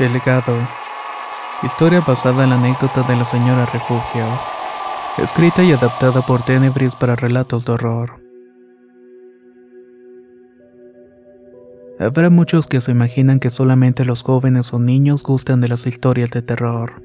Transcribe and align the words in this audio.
El. 0.00 0.18
Historia 1.62 2.00
basada 2.00 2.44
en 2.44 2.50
la 2.50 2.56
anécdota 2.56 3.02
de 3.02 3.16
la 3.16 3.26
señora 3.26 3.66
Refugio. 3.66 4.24
Escrita 5.18 5.62
y 5.62 5.72
adaptada 5.72 6.24
por 6.24 6.42
Tenebris 6.42 6.94
para 6.94 7.16
relatos 7.16 7.66
de 7.66 7.72
horror. 7.72 8.18
Habrá 11.98 12.30
muchos 12.30 12.66
que 12.66 12.80
se 12.80 12.92
imaginan 12.92 13.40
que 13.40 13.50
solamente 13.50 14.06
los 14.06 14.22
jóvenes 14.22 14.72
o 14.72 14.78
niños 14.78 15.22
gustan 15.22 15.60
de 15.60 15.68
las 15.68 15.86
historias 15.86 16.30
de 16.30 16.40
terror. 16.40 17.02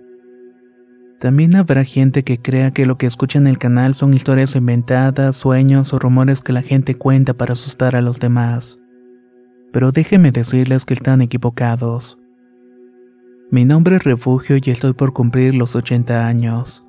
También 1.20 1.58
habrá 1.58 1.84
gente 1.84 2.24
que 2.24 2.42
crea 2.42 2.72
que 2.72 2.86
lo 2.86 2.98
que 2.98 3.08
escucha 3.08 3.38
en 3.38 3.48
el 3.48 3.58
canal 3.58 3.94
son 3.94 4.14
historias 4.14 4.56
inventadas, 4.56 5.36
sueños 5.36 5.94
o 5.94 6.00
rumores 6.00 6.42
que 6.42 6.54
la 6.54 6.62
gente 6.62 6.96
cuenta 6.96 7.34
para 7.34 7.54
asustar 7.54 7.98
a 7.98 8.02
los 8.02 8.20
demás. 8.20 8.80
Pero 9.74 9.92
déjenme 9.92 10.32
decirles 10.32 10.86
que 10.86 10.94
están 10.94 11.22
equivocados. 11.22 12.18
Mi 13.52 13.64
nombre 13.64 13.98
es 13.98 14.04
Refugio 14.04 14.58
y 14.58 14.72
estoy 14.72 14.94
por 14.94 15.14
cumplir 15.14 15.54
los 15.54 15.76
80 15.76 16.26
años. 16.26 16.84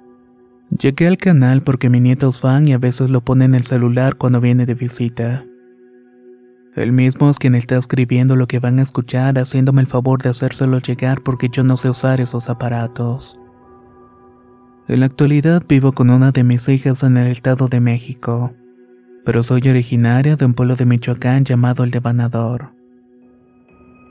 Llegué 0.70 1.06
al 1.06 1.18
canal 1.18 1.62
porque 1.62 1.90
mi 1.90 2.00
nieto 2.00 2.30
es 2.30 2.40
fan 2.40 2.66
y 2.66 2.72
a 2.72 2.78
veces 2.78 3.10
lo 3.10 3.20
pone 3.20 3.44
en 3.44 3.54
el 3.54 3.64
celular 3.64 4.16
cuando 4.16 4.40
viene 4.40 4.64
de 4.64 4.74
visita. 4.74 5.44
El 6.74 6.92
mismo 6.92 7.28
es 7.30 7.38
quien 7.38 7.54
está 7.54 7.76
escribiendo 7.76 8.36
lo 8.36 8.46
que 8.46 8.58
van 8.58 8.78
a 8.78 8.82
escuchar 8.82 9.38
haciéndome 9.38 9.82
el 9.82 9.86
favor 9.86 10.22
de 10.22 10.30
hacérselo 10.30 10.78
llegar 10.78 11.20
porque 11.22 11.50
yo 11.50 11.62
no 11.62 11.76
sé 11.76 11.90
usar 11.90 12.22
esos 12.22 12.48
aparatos. 12.48 13.38
En 14.88 15.00
la 15.00 15.06
actualidad 15.06 15.62
vivo 15.68 15.92
con 15.92 16.08
una 16.08 16.32
de 16.32 16.42
mis 16.42 16.68
hijas 16.68 17.02
en 17.02 17.18
el 17.18 17.28
estado 17.28 17.68
de 17.68 17.80
México, 17.80 18.54
pero 19.26 19.42
soy 19.42 19.68
originaria 19.68 20.36
de 20.36 20.46
un 20.46 20.54
pueblo 20.54 20.74
de 20.74 20.86
Michoacán 20.86 21.44
llamado 21.44 21.84
El 21.84 21.90
Devanador. 21.90 22.75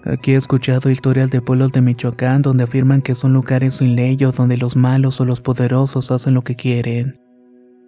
Aquí 0.06 0.34
he 0.34 0.36
escuchado 0.36 0.92
historias 0.92 1.32
de 1.32 1.42
pueblos 1.42 1.72
de 1.72 1.82
Michoacán 1.82 2.44
donde 2.44 2.66
afirman 2.66 3.02
que 3.02 3.16
son 3.16 3.34
lugares 3.34 3.76
sin 3.76 3.96
ley 3.96 4.24
o 4.24 4.32
donde 4.32 4.56
los 4.56 4.76
malos 4.76 5.20
o 5.20 5.26
los 5.26 5.42
poderosos 5.42 6.12
hacen 6.12 6.36
lo 6.36 6.44
que 6.44 6.56
quieren, 6.56 7.20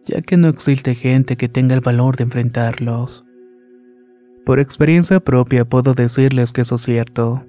ya 0.08 0.22
que 0.22 0.36
no 0.36 0.48
existe 0.48 0.96
gente 0.96 1.38
que 1.38 1.48
tenga 1.48 1.76
el 1.76 1.82
valor 1.82 2.18
de 2.18 2.24
enfrentarlos. 2.24 3.24
Por 4.48 4.60
experiencia 4.60 5.20
propia 5.20 5.66
puedo 5.66 5.94
decirles 5.94 6.52
que 6.52 6.62
eso 6.62 6.76
es 6.76 6.82
cierto. 6.82 7.46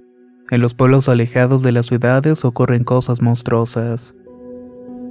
En 0.50 0.60
los 0.60 0.74
pueblos 0.74 1.08
alejados 1.08 1.62
de 1.62 1.72
las 1.72 1.86
ciudades 1.86 2.44
ocurren 2.44 2.84
cosas 2.84 3.22
monstruosas. 3.22 4.14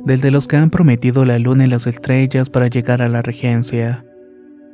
Desde 0.05 0.29
los 0.29 0.45
que 0.45 0.57
han 0.57 0.69
prometido 0.69 1.25
la 1.25 1.39
luna 1.39 1.65
y 1.65 1.69
las 1.69 1.87
estrellas 1.87 2.51
para 2.51 2.67
llegar 2.67 3.01
a 3.01 3.09
la 3.09 3.23
regencia 3.23 4.05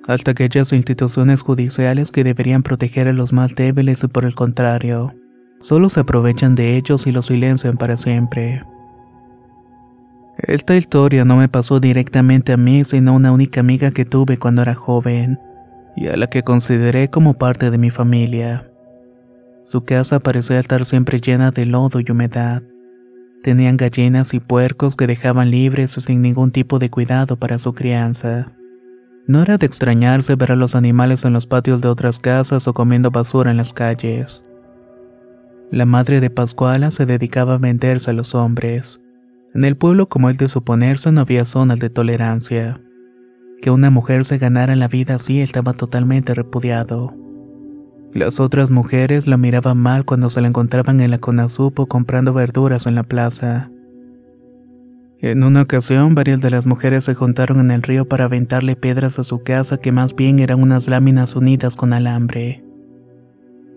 hasta 0.07 0.31
aquellas 0.31 0.73
instituciones 0.73 1.41
judiciales 1.41 2.11
que 2.11 2.23
deberían 2.23 2.63
proteger 2.63 3.07
a 3.07 3.13
los 3.13 3.31
más 3.33 3.55
débiles 3.55 4.03
y 4.03 4.07
por 4.07 4.25
el 4.25 4.35
contrario, 4.35 5.13
solo 5.61 5.89
se 5.89 6.01
aprovechan 6.01 6.55
de 6.55 6.75
ellos 6.75 7.07
y 7.07 7.11
los 7.11 7.27
silencian 7.27 7.77
para 7.77 7.95
siempre. 7.95 8.63
Esta 10.37 10.75
historia 10.75 11.23
no 11.23 11.37
me 11.37 11.47
pasó 11.47 11.79
directamente 11.79 12.51
a 12.51 12.57
mí, 12.57 12.83
sino 12.83 13.11
a 13.11 13.15
una 13.15 13.31
única 13.31 13.61
amiga 13.61 13.91
que 13.91 14.03
tuve 14.03 14.37
cuando 14.37 14.61
era 14.61 14.73
joven, 14.73 15.39
y 15.95 16.07
a 16.07 16.17
la 16.17 16.27
que 16.27 16.43
consideré 16.43 17.09
como 17.09 17.35
parte 17.35 17.69
de 17.69 17.77
mi 17.77 17.91
familia. 17.91 18.69
Su 19.63 19.85
casa 19.85 20.19
parecía 20.19 20.59
estar 20.59 20.83
siempre 20.83 21.21
llena 21.21 21.51
de 21.51 21.65
lodo 21.65 21.99
y 22.01 22.11
humedad. 22.11 22.63
Tenían 23.43 23.77
gallinas 23.77 24.33
y 24.33 24.39
puercos 24.39 24.95
que 24.95 25.07
dejaban 25.07 25.51
libres 25.51 25.91
sin 25.91 26.21
ningún 26.21 26.51
tipo 26.51 26.79
de 26.79 26.89
cuidado 26.89 27.37
para 27.37 27.59
su 27.59 27.73
crianza. 27.73 28.51
No 29.25 29.41
era 29.41 29.57
de 29.57 29.65
extrañarse 29.65 30.35
ver 30.35 30.51
a 30.51 30.55
los 30.57 30.75
animales 30.75 31.23
en 31.23 31.31
los 31.31 31.47
patios 31.47 31.81
de 31.81 31.87
otras 31.87 32.19
casas 32.19 32.67
o 32.67 32.73
comiendo 32.73 33.09
basura 33.09 33.51
en 33.51 33.57
las 33.57 33.71
calles. 33.71 34.43
La 35.71 35.85
madre 35.85 36.19
de 36.19 36.29
Pascuala 36.29 36.91
se 36.91 37.05
dedicaba 37.05 37.55
a 37.55 37.57
venderse 37.57 38.11
a 38.11 38.13
los 38.13 38.35
hombres. 38.35 38.99
En 39.53 39.63
el 39.63 39.77
pueblo 39.77 40.09
como 40.09 40.29
el 40.29 40.37
de 40.37 40.49
suponerse 40.49 41.11
no 41.11 41.21
había 41.21 41.45
zonas 41.45 41.79
de 41.79 41.89
tolerancia. 41.89 42.81
Que 43.61 43.71
una 43.71 43.89
mujer 43.89 44.25
se 44.25 44.37
ganara 44.37 44.75
la 44.75 44.89
vida 44.89 45.15
así 45.15 45.39
estaba 45.39 45.73
totalmente 45.73 46.33
repudiado. 46.33 47.15
Las 48.13 48.39
otras 48.41 48.71
mujeres 48.71 49.25
la 49.25 49.37
miraban 49.37 49.77
mal 49.77 50.05
cuando 50.05 50.29
se 50.29 50.41
la 50.41 50.49
encontraban 50.49 50.99
en 50.99 51.11
la 51.11 51.17
Conazupo 51.17 51.87
comprando 51.87 52.33
verduras 52.33 52.87
en 52.87 52.95
la 52.95 53.03
plaza. 53.03 53.71
En 55.23 55.41
una 55.41 55.61
ocasión, 55.61 56.15
varias 56.15 56.41
de 56.41 56.49
las 56.49 56.65
mujeres 56.65 57.05
se 57.05 57.13
juntaron 57.13 57.61
en 57.61 57.71
el 57.71 57.81
río 57.81 58.05
para 58.05 58.25
aventarle 58.25 58.75
piedras 58.75 59.19
a 59.19 59.23
su 59.23 59.41
casa 59.41 59.77
que 59.77 59.93
más 59.93 60.17
bien 60.17 60.39
eran 60.39 60.61
unas 60.61 60.89
láminas 60.89 61.37
unidas 61.37 61.77
con 61.77 61.93
alambre. 61.93 62.61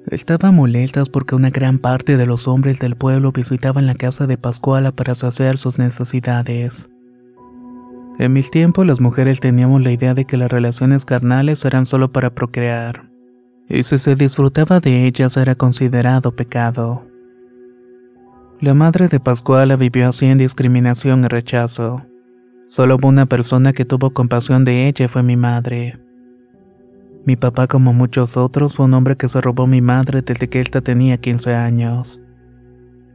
Estaban 0.08 0.56
molestas 0.56 1.08
porque 1.08 1.36
una 1.36 1.50
gran 1.50 1.78
parte 1.78 2.16
de 2.16 2.26
los 2.26 2.48
hombres 2.48 2.80
del 2.80 2.96
pueblo 2.96 3.30
visitaban 3.30 3.86
la 3.86 3.94
casa 3.94 4.26
de 4.26 4.36
Pascuala 4.36 4.90
para 4.90 5.14
saciar 5.14 5.56
sus 5.56 5.78
necesidades. 5.78 6.90
En 8.18 8.32
mis 8.32 8.50
tiempos 8.50 8.84
las 8.84 9.00
mujeres 9.00 9.38
teníamos 9.38 9.80
la 9.82 9.92
idea 9.92 10.14
de 10.14 10.24
que 10.24 10.36
las 10.36 10.50
relaciones 10.50 11.04
carnales 11.04 11.64
eran 11.64 11.86
solo 11.86 12.10
para 12.10 12.34
procrear, 12.34 13.08
y 13.68 13.84
si 13.84 13.98
se 13.98 14.16
disfrutaba 14.16 14.80
de 14.80 15.06
ellas 15.06 15.36
era 15.36 15.54
considerado 15.54 16.34
pecado. 16.34 17.06
La 18.58 18.72
madre 18.72 19.08
de 19.08 19.20
Pascuala 19.20 19.76
vivió 19.76 20.08
así 20.08 20.24
en 20.24 20.38
discriminación 20.38 21.24
y 21.24 21.28
rechazo. 21.28 22.06
Solo 22.68 22.96
una 23.02 23.26
persona 23.26 23.74
que 23.74 23.84
tuvo 23.84 24.10
compasión 24.10 24.64
de 24.64 24.88
ella 24.88 25.08
fue 25.08 25.22
mi 25.22 25.36
madre. 25.36 25.98
Mi 27.26 27.36
papá, 27.36 27.66
como 27.66 27.92
muchos 27.92 28.38
otros, 28.38 28.74
fue 28.74 28.86
un 28.86 28.94
hombre 28.94 29.16
que 29.16 29.28
se 29.28 29.42
robó 29.42 29.64
a 29.64 29.66
mi 29.66 29.82
madre 29.82 30.22
desde 30.22 30.48
que 30.48 30.60
ésta 30.60 30.80
tenía 30.80 31.18
15 31.18 31.54
años. 31.54 32.18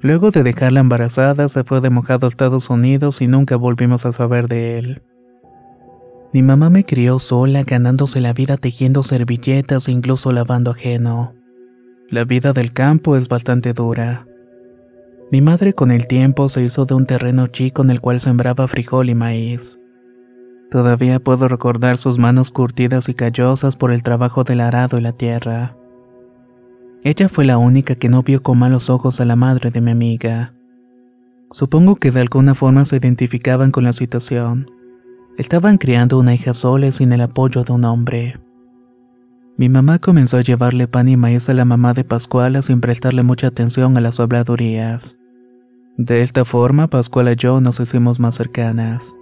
Luego 0.02 0.30
de 0.30 0.44
dejarla 0.44 0.80
embarazada, 0.80 1.50
se 1.50 1.64
fue 1.64 1.82
de 1.82 1.90
mojado 1.90 2.28
a 2.28 2.30
Estados 2.30 2.70
Unidos 2.70 3.20
y 3.20 3.28
nunca 3.28 3.56
volvimos 3.56 4.06
a 4.06 4.12
saber 4.12 4.48
de 4.48 4.78
él. 4.78 5.02
Mi 6.34 6.44
mamá 6.44 6.70
me 6.70 6.86
crió 6.86 7.18
sola, 7.18 7.64
ganándose 7.64 8.22
la 8.22 8.34
vida 8.34 8.58
tejiendo 8.58 9.02
servilletas 9.02 9.88
e 9.88 9.92
incluso 9.92 10.32
lavando 10.32 10.70
ajeno. 10.72 11.34
La 12.10 12.26
vida 12.26 12.54
del 12.54 12.74
campo 12.74 13.16
es 13.16 13.28
bastante 13.28 13.74
dura. 13.74 14.28
Mi 15.32 15.40
madre 15.40 15.74
con 15.74 15.92
el 15.92 16.08
tiempo 16.08 16.50
se 16.50 16.62
hizo 16.62 16.86
de 16.86 16.94
un 16.94 17.06
terreno 17.06 17.48
chico 17.48 17.84
en 17.84 17.90
el 17.90 18.02
cual 18.02 18.20
sembraba 18.20 18.68
frijol 18.68 19.10
y 19.10 19.16
maíz. 19.16 19.80
Todavía 20.70 21.22
puedo 21.22 21.48
recordar 21.48 21.96
sus 21.96 22.20
manos 22.20 22.52
curtidas 22.52 23.08
y 23.08 23.14
callosas 23.14 23.78
por 23.78 23.94
el 23.94 24.04
trabajo 24.04 24.44
del 24.44 24.60
arado 24.60 24.98
y 24.98 25.02
la 25.02 25.14
tierra. 25.14 25.78
Ella 27.06 27.30
fue 27.30 27.46
la 27.46 27.58
única 27.58 27.96
que 27.96 28.10
no 28.10 28.24
vio 28.24 28.44
con 28.44 28.60
malos 28.60 28.90
ojos 28.90 29.22
a 29.22 29.26
la 29.26 29.38
madre 29.38 29.72
de 29.72 29.80
mi 29.80 29.92
amiga. 29.92 30.54
Supongo 31.52 31.96
que 31.96 32.12
de 32.12 32.20
alguna 32.20 32.54
forma 32.54 32.84
se 32.84 32.98
identificaban 32.98 33.72
con 33.72 33.86
la 33.86 33.94
situación. 33.94 34.70
Estaban 35.38 35.78
criando 35.78 36.20
una 36.20 36.36
hija 36.36 36.54
sola 36.54 36.88
y 36.88 36.92
sin 36.92 37.14
el 37.14 37.22
apoyo 37.22 37.64
de 37.64 37.72
un 37.72 37.86
hombre. 37.86 38.38
Mi 39.56 39.70
mamá 39.70 39.98
comenzó 40.00 40.38
a 40.38 40.42
llevarle 40.42 40.90
pan 40.90 41.08
y 41.08 41.16
maíz 41.16 41.48
a 41.48 41.54
la 41.54 41.64
mamá 41.64 41.94
de 41.94 42.04
Pascuala 42.04 42.62
sin 42.62 42.82
prestarle 42.82 43.24
mucha 43.24 43.48
atención 43.48 43.96
a 43.96 44.02
las 44.02 44.20
habladurías. 44.20 45.21
De 45.98 46.22
esta 46.22 46.46
forma, 46.46 46.88
Pascual 46.88 47.32
y 47.32 47.36
yo 47.36 47.60
nos 47.62 47.80
hicimos 47.80 48.20
más 48.20 48.36
cercanas. 48.36 49.14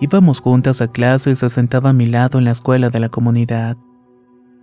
Íbamos 0.00 0.40
juntas 0.40 0.82
a 0.82 0.88
clase 0.88 1.30
y 1.30 1.36
se 1.36 1.48
sentaba 1.48 1.90
a 1.90 1.94
mi 1.94 2.06
lado 2.06 2.38
en 2.38 2.44
la 2.44 2.50
escuela 2.50 2.90
de 2.90 3.00
la 3.00 3.08
comunidad. 3.08 3.76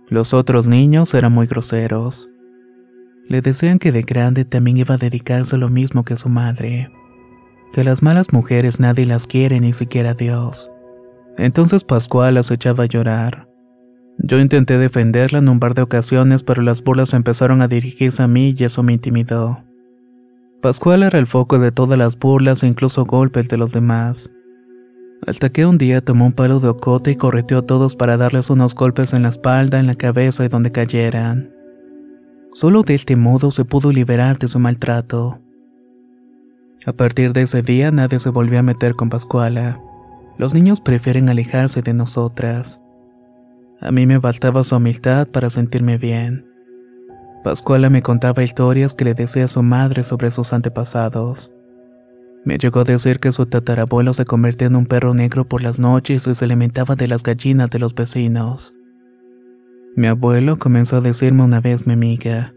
Los 0.08 0.32
otros 0.32 0.68
niños 0.68 1.12
eran 1.14 1.32
muy 1.32 1.46
groseros. 1.46 2.30
Le 3.28 3.40
decían 3.40 3.78
que 3.78 3.90
de 3.90 4.02
grande 4.02 4.44
también 4.44 4.76
iba 4.76 4.94
a 4.94 4.98
dedicarse 4.98 5.56
a 5.56 5.58
lo 5.58 5.68
mismo 5.68 6.04
que 6.04 6.16
su 6.16 6.28
madre. 6.28 6.90
Que 7.72 7.82
las 7.82 8.02
malas 8.02 8.32
mujeres 8.32 8.78
nadie 8.78 9.06
las 9.06 9.26
quiere, 9.26 9.58
ni 9.60 9.72
siquiera 9.72 10.14
Dios. 10.14 10.70
Entonces 11.36 11.82
Pascual 11.82 12.34
las 12.34 12.50
echaba 12.52 12.84
a 12.84 12.86
llorar. 12.86 13.48
Yo 14.18 14.38
intenté 14.38 14.78
defenderla 14.78 15.38
en 15.38 15.48
un 15.48 15.58
par 15.58 15.74
de 15.74 15.82
ocasiones, 15.82 16.44
pero 16.44 16.62
las 16.62 16.84
burlas 16.84 17.14
empezaron 17.14 17.62
a 17.62 17.68
dirigirse 17.68 18.22
a 18.22 18.28
mí 18.28 18.54
y 18.56 18.62
eso 18.62 18.84
me 18.84 18.92
intimidó. 18.92 19.63
Pascual 20.64 21.02
era 21.02 21.18
el 21.18 21.26
foco 21.26 21.58
de 21.58 21.72
todas 21.72 21.98
las 21.98 22.18
burlas 22.18 22.62
e 22.62 22.66
incluso 22.66 23.04
golpes 23.04 23.50
de 23.50 23.58
los 23.58 23.72
demás. 23.72 24.30
Hasta 25.26 25.50
que 25.50 25.66
un 25.66 25.76
día 25.76 26.02
tomó 26.02 26.24
un 26.24 26.32
palo 26.32 26.58
de 26.58 26.68
ocote 26.68 27.10
y 27.10 27.16
correteó 27.16 27.58
a 27.58 27.66
todos 27.66 27.96
para 27.96 28.16
darles 28.16 28.48
unos 28.48 28.74
golpes 28.74 29.12
en 29.12 29.24
la 29.24 29.28
espalda, 29.28 29.78
en 29.78 29.86
la 29.86 29.94
cabeza 29.94 30.42
y 30.42 30.48
donde 30.48 30.72
cayeran. 30.72 31.52
Solo 32.54 32.82
de 32.82 32.94
este 32.94 33.14
modo 33.14 33.50
se 33.50 33.66
pudo 33.66 33.92
liberar 33.92 34.38
de 34.38 34.48
su 34.48 34.58
maltrato. 34.58 35.38
A 36.86 36.94
partir 36.94 37.34
de 37.34 37.42
ese 37.42 37.60
día 37.60 37.90
nadie 37.90 38.18
se 38.18 38.30
volvió 38.30 38.58
a 38.58 38.62
meter 38.62 38.94
con 38.94 39.10
Pascuala. 39.10 39.82
Los 40.38 40.54
niños 40.54 40.80
prefieren 40.80 41.28
alejarse 41.28 41.82
de 41.82 41.92
nosotras. 41.92 42.80
A 43.82 43.92
mí 43.92 44.06
me 44.06 44.18
faltaba 44.18 44.64
su 44.64 44.74
humildad 44.76 45.28
para 45.28 45.50
sentirme 45.50 45.98
bien. 45.98 46.53
Pascuala 47.44 47.90
me 47.90 48.00
contaba 48.00 48.42
historias 48.42 48.94
que 48.94 49.04
le 49.04 49.12
decía 49.12 49.44
a 49.44 49.48
su 49.48 49.62
madre 49.62 50.02
sobre 50.02 50.30
sus 50.30 50.54
antepasados. 50.54 51.52
Me 52.42 52.56
llegó 52.56 52.80
a 52.80 52.84
decir 52.84 53.20
que 53.20 53.32
su 53.32 53.44
tatarabuelo 53.44 54.14
se 54.14 54.24
convertía 54.24 54.68
en 54.68 54.76
un 54.76 54.86
perro 54.86 55.12
negro 55.12 55.46
por 55.46 55.62
las 55.62 55.78
noches 55.78 56.26
y 56.26 56.34
se 56.34 56.44
alimentaba 56.46 56.96
de 56.96 57.06
las 57.06 57.22
gallinas 57.22 57.68
de 57.68 57.78
los 57.78 57.94
vecinos. 57.94 58.72
Mi 59.94 60.06
abuelo 60.06 60.58
comenzó 60.58 60.96
a 60.96 61.00
decirme 61.02 61.42
una 61.42 61.60
vez 61.60 61.86
mi 61.86 61.92
amiga. 61.92 62.54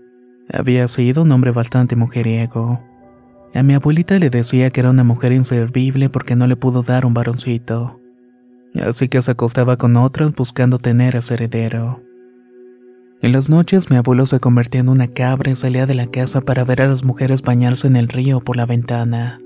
Había 0.49 0.87
sido 0.87 1.23
un 1.23 1.33
hombre 1.33 1.51
bastante 1.51 1.97
mujeriego. 1.97 2.81
A 3.53 3.63
mi 3.63 3.73
abuelita 3.73 4.17
le 4.19 4.29
decía 4.29 4.69
que 4.69 4.79
era 4.79 4.91
una 4.91 5.03
mujer 5.03 5.33
inservible 5.33 6.09
porque 6.09 6.37
no 6.37 6.47
le 6.47 6.55
pudo 6.55 6.81
dar 6.81 7.05
un 7.05 7.13
varoncito. 7.13 7.99
Así 8.73 9.09
que 9.09 9.21
se 9.21 9.31
acostaba 9.31 9.75
con 9.75 9.97
otras 9.97 10.33
buscando 10.33 10.79
tener 10.79 11.17
a 11.17 11.21
su 11.21 11.33
heredero. 11.33 12.06
En 13.21 13.31
las 13.31 13.49
noches 13.49 13.89
mi 13.89 13.97
abuelo 13.97 14.27
se 14.27 14.39
convertía 14.39 14.81
en 14.81 14.89
una 14.89 15.07
cabra 15.07 15.51
y 15.51 15.55
salía 15.55 15.87
de 15.87 15.95
la 15.95 16.05
casa 16.05 16.41
para 16.41 16.63
ver 16.63 16.83
a 16.83 16.87
las 16.87 17.03
mujeres 17.03 17.41
bañarse 17.41 17.87
en 17.87 17.95
el 17.95 18.09
río 18.09 18.41
por 18.41 18.57
la 18.57 18.67
ventana. 18.67 19.41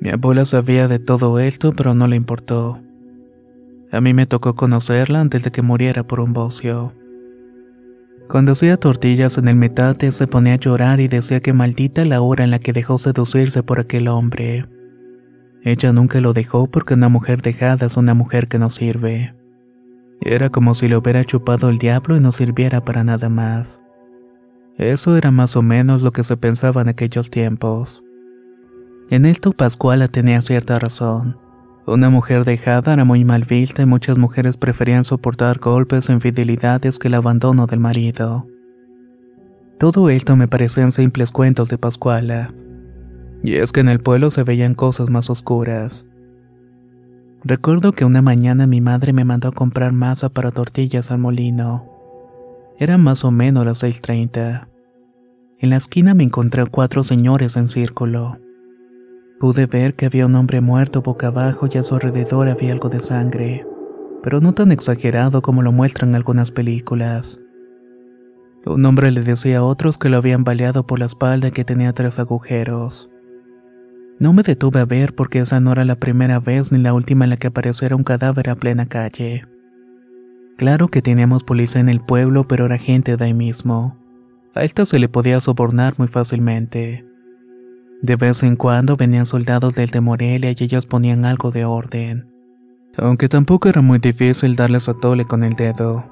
Mi 0.00 0.10
abuela 0.10 0.44
sabía 0.44 0.86
de 0.86 0.98
todo 0.98 1.38
esto, 1.38 1.72
pero 1.72 1.94
no 1.94 2.06
le 2.08 2.16
importó. 2.16 2.82
A 3.90 4.00
mí 4.02 4.12
me 4.12 4.26
tocó 4.26 4.54
conocerla 4.54 5.20
antes 5.20 5.42
de 5.44 5.50
que 5.50 5.62
muriera 5.62 6.06
por 6.06 6.20
un 6.20 6.34
bocio. 6.34 6.92
Cuando 8.28 8.52
hacía 8.52 8.76
tortillas 8.76 9.38
en 9.38 9.48
el 9.48 9.56
metate 9.56 10.12
se 10.12 10.26
ponía 10.26 10.54
a 10.54 10.58
llorar 10.58 11.00
y 11.00 11.08
decía 11.08 11.40
que 11.40 11.52
maldita 11.54 12.04
la 12.04 12.20
hora 12.20 12.44
en 12.44 12.50
la 12.50 12.58
que 12.58 12.72
dejó 12.72 12.98
seducirse 12.98 13.62
por 13.62 13.80
aquel 13.80 14.08
hombre. 14.08 14.66
Ella 15.62 15.92
nunca 15.94 16.20
lo 16.20 16.34
dejó 16.34 16.66
porque 16.66 16.94
una 16.94 17.08
mujer 17.08 17.40
dejada 17.40 17.86
es 17.86 17.96
una 17.96 18.12
mujer 18.12 18.48
que 18.48 18.58
no 18.58 18.68
sirve. 18.68 19.34
Era 20.20 20.50
como 20.50 20.74
si 20.74 20.88
le 20.88 20.96
hubiera 20.96 21.24
chupado 21.24 21.68
el 21.68 21.78
diablo 21.78 22.16
y 22.16 22.20
no 22.20 22.32
sirviera 22.32 22.84
para 22.84 23.04
nada 23.04 23.28
más. 23.28 23.84
Eso 24.76 25.16
era 25.16 25.30
más 25.30 25.56
o 25.56 25.62
menos 25.62 26.02
lo 26.02 26.12
que 26.12 26.24
se 26.24 26.36
pensaba 26.36 26.82
en 26.82 26.88
aquellos 26.88 27.30
tiempos. 27.30 28.02
En 29.10 29.26
esto 29.26 29.52
Pascuala 29.52 30.08
tenía 30.08 30.40
cierta 30.40 30.78
razón. 30.78 31.38
Una 31.86 32.08
mujer 32.08 32.44
dejada 32.44 32.94
era 32.94 33.04
muy 33.04 33.24
mal 33.24 33.44
vista 33.44 33.82
y 33.82 33.86
muchas 33.86 34.16
mujeres 34.16 34.56
preferían 34.56 35.04
soportar 35.04 35.58
golpes 35.58 36.08
e 36.08 36.14
infidelidades 36.14 36.98
que 36.98 37.08
el 37.08 37.14
abandono 37.14 37.66
del 37.66 37.80
marido. 37.80 38.46
Todo 39.78 40.08
esto 40.08 40.34
me 40.34 40.48
parecían 40.48 40.92
simples 40.92 41.30
cuentos 41.30 41.68
de 41.68 41.76
Pascuala. 41.76 42.54
Y 43.42 43.56
es 43.56 43.70
que 43.70 43.80
en 43.80 43.90
el 43.90 44.00
pueblo 44.00 44.30
se 44.30 44.42
veían 44.42 44.74
cosas 44.74 45.10
más 45.10 45.28
oscuras. 45.28 46.06
Recuerdo 47.46 47.92
que 47.92 48.06
una 48.06 48.22
mañana 48.22 48.66
mi 48.66 48.80
madre 48.80 49.12
me 49.12 49.26
mandó 49.26 49.48
a 49.48 49.52
comprar 49.52 49.92
masa 49.92 50.30
para 50.30 50.50
tortillas 50.50 51.10
al 51.10 51.18
molino. 51.18 51.84
Era 52.78 52.96
más 52.96 53.22
o 53.22 53.30
menos 53.30 53.66
las 53.66 53.82
6.30. 53.82 54.68
En 55.58 55.70
la 55.70 55.76
esquina 55.76 56.14
me 56.14 56.24
encontré 56.24 56.62
a 56.62 56.66
cuatro 56.66 57.04
señores 57.04 57.58
en 57.58 57.68
círculo. 57.68 58.38
Pude 59.40 59.66
ver 59.66 59.94
que 59.94 60.06
había 60.06 60.24
un 60.24 60.34
hombre 60.36 60.62
muerto 60.62 61.02
boca 61.02 61.26
abajo 61.26 61.68
y 61.70 61.76
a 61.76 61.82
su 61.82 61.94
alrededor 61.94 62.48
había 62.48 62.72
algo 62.72 62.88
de 62.88 63.00
sangre, 63.00 63.66
pero 64.22 64.40
no 64.40 64.54
tan 64.54 64.72
exagerado 64.72 65.42
como 65.42 65.60
lo 65.60 65.70
muestran 65.70 66.14
algunas 66.14 66.50
películas. 66.50 67.38
Un 68.64 68.86
hombre 68.86 69.10
le 69.10 69.20
decía 69.20 69.58
a 69.58 69.64
otros 69.64 69.98
que 69.98 70.08
lo 70.08 70.16
habían 70.16 70.44
baleado 70.44 70.86
por 70.86 70.98
la 70.98 71.04
espalda 71.04 71.50
que 71.50 71.66
tenía 71.66 71.92
tres 71.92 72.18
agujeros. 72.18 73.10
No 74.18 74.32
me 74.32 74.42
detuve 74.42 74.80
a 74.80 74.84
ver 74.84 75.14
porque 75.14 75.40
esa 75.40 75.60
no 75.60 75.72
era 75.72 75.84
la 75.84 75.96
primera 75.96 76.38
vez 76.38 76.70
ni 76.70 76.78
la 76.78 76.94
última 76.94 77.24
en 77.24 77.30
la 77.30 77.36
que 77.36 77.48
apareciera 77.48 77.96
un 77.96 78.04
cadáver 78.04 78.48
a 78.48 78.54
plena 78.54 78.86
calle. 78.86 79.44
Claro 80.56 80.88
que 80.88 81.02
teníamos 81.02 81.42
policía 81.42 81.80
en 81.80 81.88
el 81.88 82.00
pueblo, 82.00 82.46
pero 82.46 82.66
era 82.66 82.78
gente 82.78 83.16
de 83.16 83.24
ahí 83.24 83.34
mismo. 83.34 83.98
A 84.54 84.62
esto 84.62 84.86
se 84.86 85.00
le 85.00 85.08
podía 85.08 85.40
sobornar 85.40 85.94
muy 85.98 86.06
fácilmente. 86.06 87.04
De 88.02 88.16
vez 88.16 88.42
en 88.44 88.54
cuando 88.54 88.96
venían 88.96 89.26
soldados 89.26 89.74
del 89.74 89.90
de 89.90 90.00
Morelia 90.00 90.50
y 90.50 90.64
ellos 90.64 90.86
ponían 90.86 91.24
algo 91.24 91.50
de 91.50 91.64
orden. 91.64 92.28
Aunque 92.96 93.28
tampoco 93.28 93.68
era 93.68 93.82
muy 93.82 93.98
difícil 93.98 94.54
darles 94.54 94.88
a 94.88 94.94
tole 94.94 95.24
con 95.24 95.42
el 95.42 95.54
dedo. 95.54 96.04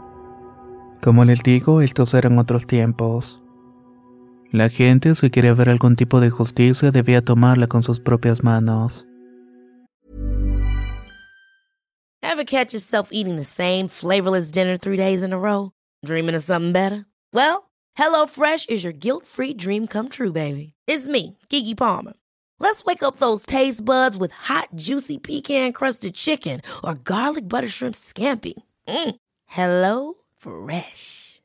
Como 1.02 1.24
les 1.24 1.42
digo, 1.42 1.80
estos 1.80 2.14
eran 2.14 2.38
otros 2.38 2.66
tiempos. 2.66 3.41
La 4.52 4.68
gente, 4.68 5.14
si 5.14 5.30
quería 5.30 5.54
ver 5.54 5.70
algún 5.70 5.96
tipo 5.96 6.20
de 6.20 6.28
justicia, 6.28 6.90
debía 6.90 7.24
tomarla 7.24 7.68
con 7.68 7.82
sus 7.82 8.00
propias 8.00 8.44
manos. 8.44 9.06
Ever 12.22 12.44
catch 12.44 12.74
yourself 12.74 13.08
eating 13.12 13.36
the 13.36 13.44
same 13.44 13.88
flavorless 13.88 14.50
dinner 14.50 14.76
three 14.76 14.98
days 14.98 15.22
in 15.22 15.32
a 15.32 15.38
row? 15.38 15.70
Dreaming 16.04 16.34
of 16.34 16.42
something 16.42 16.72
better? 16.72 17.06
Well, 17.32 17.70
HelloFresh 17.98 18.68
is 18.68 18.84
your 18.84 18.92
guilt-free 18.92 19.54
dream 19.54 19.86
come 19.86 20.10
true, 20.10 20.32
baby. 20.32 20.74
It's 20.86 21.06
me, 21.06 21.38
Kiki 21.48 21.74
Palmer. 21.74 22.12
Let's 22.58 22.84
wake 22.84 23.02
up 23.02 23.16
those 23.16 23.46
taste 23.46 23.84
buds 23.84 24.18
with 24.18 24.32
hot, 24.32 24.68
juicy 24.74 25.16
pecan-crusted 25.18 26.14
chicken 26.14 26.60
or 26.84 26.94
garlic 26.94 27.48
butter 27.48 27.68
shrimp 27.68 27.94
scampi. 27.94 28.54
Mm. 28.86 29.14
Hello 29.46 30.14
Fresh. 30.36 31.31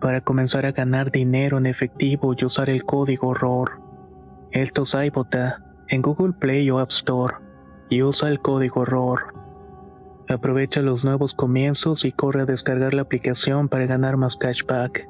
para 0.00 0.20
comenzar 0.20 0.66
a 0.66 0.72
ganar 0.72 1.10
dinero 1.10 1.58
en 1.58 1.66
efectivo 1.66 2.34
y 2.36 2.44
usar 2.44 2.70
el 2.70 2.84
código 2.84 3.34
ROR. 3.34 3.80
Esto 4.52 4.82
es 4.82 4.94
iBota 4.94 5.62
en 5.88 6.02
Google 6.02 6.32
Play 6.32 6.70
o 6.70 6.78
App 6.78 6.90
Store 6.90 7.34
y 7.90 8.02
usa 8.02 8.28
el 8.28 8.40
código 8.40 8.84
ROR. 8.84 9.34
Aprovecha 10.28 10.80
los 10.80 11.04
nuevos 11.04 11.34
comienzos 11.34 12.04
y 12.04 12.12
corre 12.12 12.42
a 12.42 12.46
descargar 12.46 12.94
la 12.94 13.02
aplicación 13.02 13.68
para 13.68 13.86
ganar 13.86 14.16
más 14.16 14.36
cashback. 14.36 15.08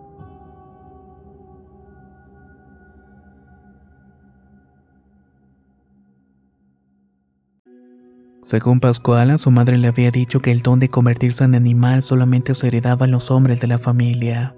Según 8.45 8.79
Pascuala, 8.79 9.39
su 9.39 9.51
madre 9.51 9.79
le 9.79 9.89
había 9.89 10.11
dicho 10.11 10.41
que 10.41 10.53
el 10.53 10.63
don 10.63 10.79
de 10.79 10.91
convertirse 10.91 11.45
en 11.45 11.55
animal 11.55 12.03
solamente 12.03 12.55
se 12.55 12.67
heredaba 12.67 13.07
a 13.07 13.09
los 13.09 13.31
hombres 13.31 13.61
de 13.61 13.67
la 13.67 13.79
familia. 13.79 14.55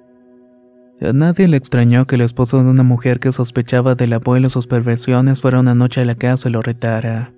A 1.00 1.12
nadie 1.12 1.46
le 1.46 1.58
extrañó 1.58 2.06
que 2.06 2.14
el 2.14 2.22
esposo 2.22 2.62
de 2.64 2.70
una 2.70 2.82
mujer 2.82 3.20
que 3.20 3.30
sospechaba 3.30 3.94
del 3.94 4.14
abuelo 4.14 4.48
sus 4.48 4.66
perversiones 4.66 5.42
fuera 5.42 5.60
una 5.60 5.74
noche 5.74 6.00
a 6.00 6.06
la 6.06 6.14
casa 6.14 6.48
y 6.48 6.52
lo 6.52 6.62
retara. 6.62 7.32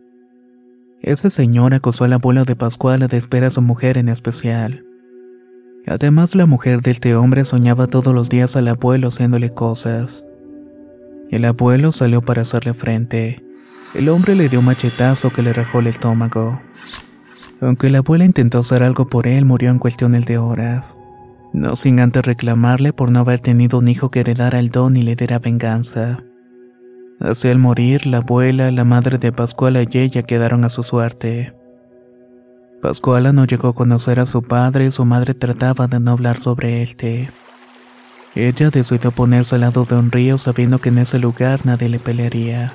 Ese 1.02 1.30
señor 1.30 1.74
acosó 1.74 2.04
al 2.04 2.12
abuelo 2.12 2.44
de 2.44 2.54
Pascual 2.54 3.02
a 3.02 3.08
desesperar 3.08 3.48
a 3.48 3.50
su 3.50 3.60
mujer 3.62 3.98
en 3.98 4.08
especial. 4.08 4.84
Además, 5.88 6.36
la 6.36 6.46
mujer 6.46 6.82
de 6.82 6.92
este 6.92 7.16
hombre 7.16 7.44
soñaba 7.44 7.88
todos 7.88 8.14
los 8.14 8.28
días 8.28 8.54
al 8.54 8.68
abuelo 8.68 9.08
haciéndole 9.08 9.52
cosas. 9.52 10.24
El 11.30 11.44
abuelo 11.44 11.90
salió 11.90 12.22
para 12.22 12.42
hacerle 12.42 12.74
frente. 12.74 13.42
El 13.94 14.08
hombre 14.08 14.36
le 14.36 14.48
dio 14.48 14.60
un 14.60 14.66
machetazo 14.66 15.30
que 15.30 15.42
le 15.42 15.52
rajó 15.52 15.80
el 15.80 15.88
estómago. 15.88 16.60
Aunque 17.60 17.90
la 17.90 17.98
abuela 17.98 18.24
intentó 18.24 18.58
hacer 18.58 18.84
algo 18.84 19.08
por 19.08 19.26
él, 19.26 19.44
murió 19.44 19.70
en 19.70 19.78
cuestiones 19.78 20.26
de 20.26 20.38
horas. 20.38 20.96
No 21.52 21.76
sin 21.76 22.00
antes 22.00 22.24
reclamarle 22.24 22.92
por 22.92 23.10
no 23.10 23.20
haber 23.20 23.40
tenido 23.40 23.78
un 23.78 23.88
hijo 23.88 24.10
que 24.10 24.20
heredara 24.20 24.58
el 24.58 24.70
don 24.70 24.96
y 24.96 25.02
le 25.02 25.16
diera 25.16 25.38
venganza. 25.38 26.22
Hacia 27.20 27.50
el 27.50 27.58
morir, 27.58 28.06
la 28.06 28.18
abuela, 28.18 28.70
la 28.70 28.84
madre 28.84 29.18
de 29.18 29.32
Pascuala 29.32 29.82
y 29.82 29.98
ella 29.98 30.22
quedaron 30.22 30.64
a 30.64 30.68
su 30.68 30.82
suerte. 30.82 31.54
Pascuala 32.80 33.32
no 33.32 33.44
llegó 33.44 33.68
a 33.68 33.74
conocer 33.74 34.20
a 34.20 34.26
su 34.26 34.42
padre 34.42 34.86
y 34.86 34.90
su 34.92 35.04
madre 35.04 35.34
trataba 35.34 35.88
de 35.88 35.98
no 35.98 36.12
hablar 36.12 36.38
sobre 36.38 36.82
él. 36.82 37.28
Ella 38.36 38.70
decidió 38.70 39.10
ponerse 39.10 39.56
al 39.56 39.62
lado 39.62 39.84
de 39.84 39.96
un 39.96 40.12
río 40.12 40.38
sabiendo 40.38 40.78
que 40.78 40.90
en 40.90 40.98
ese 40.98 41.18
lugar 41.18 41.66
nadie 41.66 41.88
le 41.88 41.98
pelearía. 41.98 42.72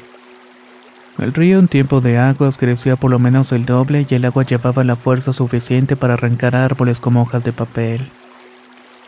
El 1.20 1.32
río 1.32 1.60
en 1.60 1.70
tiempo 1.70 2.02
de 2.02 2.18
aguas 2.18 2.58
crecía 2.58 2.98
por 2.98 3.12
lo 3.12 3.20
menos 3.20 3.52
el 3.52 3.66
doble 3.66 4.06
y 4.10 4.16
el 4.16 4.26
agua 4.26 4.44
llevaba 4.44 4.84
la 4.84 4.98
fuerza 4.98 5.32
suficiente 5.32 5.96
para 5.96 6.16
arrancar 6.16 6.56
árboles 6.56 7.00
como 7.00 7.22
hojas 7.22 7.44
de 7.44 7.54
papel. 7.54 8.10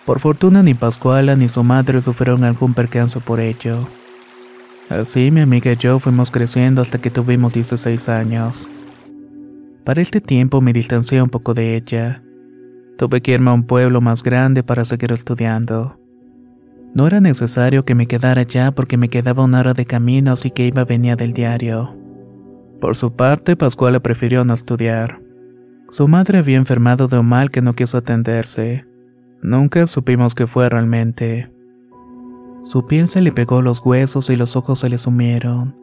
Por 0.05 0.19
fortuna 0.19 0.61
ni 0.61 0.75
Pascuala 0.75 1.35
ni 1.35 1.49
su 1.49 1.63
madre 1.63 2.01
sufrieron 2.01 2.43
algún 2.43 2.73
percance 2.75 3.19
por 3.19 3.39
ello. 3.39 3.87
Así 4.89 5.31
mi 5.31 5.41
amiga 5.41 5.71
y 5.71 5.77
yo 5.77 5.99
fuimos 5.99 6.29
creciendo 6.29 6.83
hasta 6.83 6.99
que 6.99 7.09
tuvimos 7.09 7.53
16 7.53 8.07
años. 8.09 8.69
Para 9.83 10.01
este 10.01 10.21
tiempo 10.21 10.61
me 10.61 10.73
distancié 10.73 11.21
un 11.21 11.29
poco 11.29 11.55
de 11.55 11.75
ella. 11.75 12.21
Tuve 12.97 13.21
que 13.21 13.31
irme 13.31 13.49
a 13.49 13.53
un 13.53 13.63
pueblo 13.63 13.99
más 13.99 14.21
grande 14.21 14.61
para 14.61 14.85
seguir 14.85 15.11
estudiando. 15.11 15.99
No 16.93 17.07
era 17.07 17.19
necesario 17.19 17.83
que 17.83 17.95
me 17.95 18.05
quedara 18.05 18.41
allá 18.41 18.71
porque 18.71 18.97
me 18.97 19.09
quedaba 19.09 19.43
una 19.43 19.59
hora 19.59 19.73
de 19.73 19.85
camino 19.85 20.31
así 20.31 20.51
que 20.51 20.67
iba 20.67 20.85
venía 20.85 21.15
del 21.15 21.33
diario. 21.33 21.95
Por 22.79 22.95
su 22.95 23.15
parte, 23.15 23.55
Pascuala 23.55 23.99
prefirió 23.99 24.45
no 24.45 24.53
estudiar. 24.53 25.19
Su 25.89 26.07
madre 26.07 26.37
había 26.37 26.57
enfermado 26.57 27.07
de 27.07 27.17
un 27.17 27.25
mal 27.25 27.49
que 27.49 27.61
no 27.61 27.73
quiso 27.73 27.97
atenderse. 27.97 28.85
Nunca 29.41 29.87
supimos 29.87 30.35
qué 30.35 30.47
fue 30.47 30.69
realmente. 30.69 31.51
Su 32.63 32.85
piel 32.87 33.07
se 33.07 33.21
le 33.21 33.31
pegó 33.31 33.61
los 33.61 33.79
huesos 33.85 34.29
y 34.29 34.35
los 34.35 34.55
ojos 34.55 34.79
se 34.79 34.89
le 34.89 34.97
sumieron. 34.97 35.75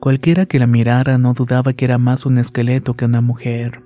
Cualquiera 0.00 0.46
que 0.46 0.58
la 0.58 0.66
mirara 0.66 1.18
no 1.18 1.34
dudaba 1.34 1.72
que 1.72 1.84
era 1.84 1.98
más 1.98 2.24
un 2.24 2.38
esqueleto 2.38 2.94
que 2.94 3.04
una 3.04 3.20
mujer. 3.20 3.82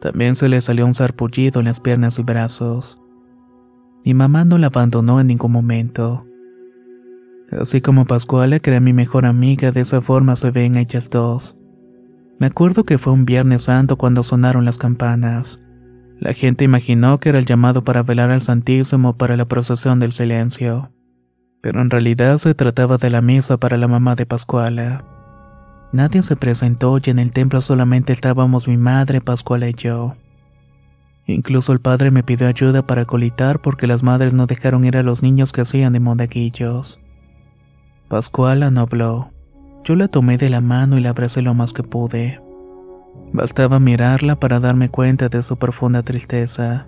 También 0.00 0.36
se 0.36 0.48
le 0.48 0.60
salió 0.60 0.86
un 0.86 0.94
sarpullido 0.94 1.60
en 1.60 1.66
las 1.66 1.80
piernas 1.80 2.18
y 2.18 2.22
brazos. 2.22 3.00
Mi 4.04 4.12
mamá 4.12 4.44
no 4.44 4.58
la 4.58 4.66
abandonó 4.66 5.18
en 5.18 5.28
ningún 5.28 5.50
momento. 5.50 6.26
Así 7.50 7.80
como 7.80 8.04
Pascuala, 8.04 8.58
que 8.58 8.70
era 8.70 8.80
mi 8.80 8.92
mejor 8.92 9.24
amiga, 9.24 9.72
de 9.72 9.80
esa 9.80 10.02
forma 10.02 10.36
se 10.36 10.50
ven 10.50 10.76
ellas 10.76 11.08
dos. 11.08 11.56
Me 12.38 12.46
acuerdo 12.46 12.84
que 12.84 12.98
fue 12.98 13.14
un 13.14 13.24
Viernes 13.24 13.62
Santo 13.62 13.96
cuando 13.96 14.22
sonaron 14.22 14.66
las 14.66 14.76
campanas. 14.76 15.63
La 16.20 16.32
gente 16.32 16.64
imaginó 16.64 17.20
que 17.20 17.28
era 17.28 17.38
el 17.38 17.46
llamado 17.46 17.84
para 17.84 18.02
velar 18.02 18.30
al 18.30 18.40
Santísimo 18.40 19.16
para 19.16 19.36
la 19.36 19.46
procesión 19.46 20.00
del 20.00 20.12
silencio 20.12 20.90
pero 21.64 21.80
en 21.80 21.88
realidad 21.88 22.36
se 22.36 22.54
trataba 22.54 22.98
de 22.98 23.08
la 23.08 23.22
misa 23.22 23.56
para 23.56 23.78
la 23.78 23.88
mamá 23.88 24.16
de 24.16 24.26
Pascuala. 24.26 25.02
Nadie 25.92 26.22
se 26.22 26.36
presentó 26.36 26.98
y 27.02 27.08
en 27.08 27.18
el 27.18 27.32
templo 27.32 27.62
solamente 27.62 28.12
estábamos 28.12 28.68
mi 28.68 28.76
madre, 28.76 29.22
Pascuala 29.22 29.70
y 29.70 29.72
yo. 29.72 30.14
Incluso 31.26 31.72
el 31.72 31.80
padre 31.80 32.10
me 32.10 32.22
pidió 32.22 32.48
ayuda 32.48 32.86
para 32.86 33.06
colitar 33.06 33.62
porque 33.62 33.86
las 33.86 34.02
madres 34.02 34.34
no 34.34 34.46
dejaron 34.46 34.84
ir 34.84 34.98
a 34.98 35.02
los 35.02 35.22
niños 35.22 35.52
que 35.52 35.62
hacían 35.62 35.94
de 35.94 36.00
monaguillos. 36.00 37.00
Pascuala 38.08 38.70
no 38.70 38.82
habló. 38.82 39.30
Yo 39.84 39.96
la 39.96 40.08
tomé 40.08 40.36
de 40.36 40.50
la 40.50 40.60
mano 40.60 40.98
y 40.98 41.00
la 41.00 41.08
abracé 41.08 41.40
lo 41.40 41.54
más 41.54 41.72
que 41.72 41.82
pude. 41.82 42.42
Bastaba 43.34 43.80
mirarla 43.80 44.38
para 44.38 44.60
darme 44.60 44.90
cuenta 44.90 45.28
de 45.28 45.42
su 45.42 45.56
profunda 45.56 46.04
tristeza. 46.04 46.86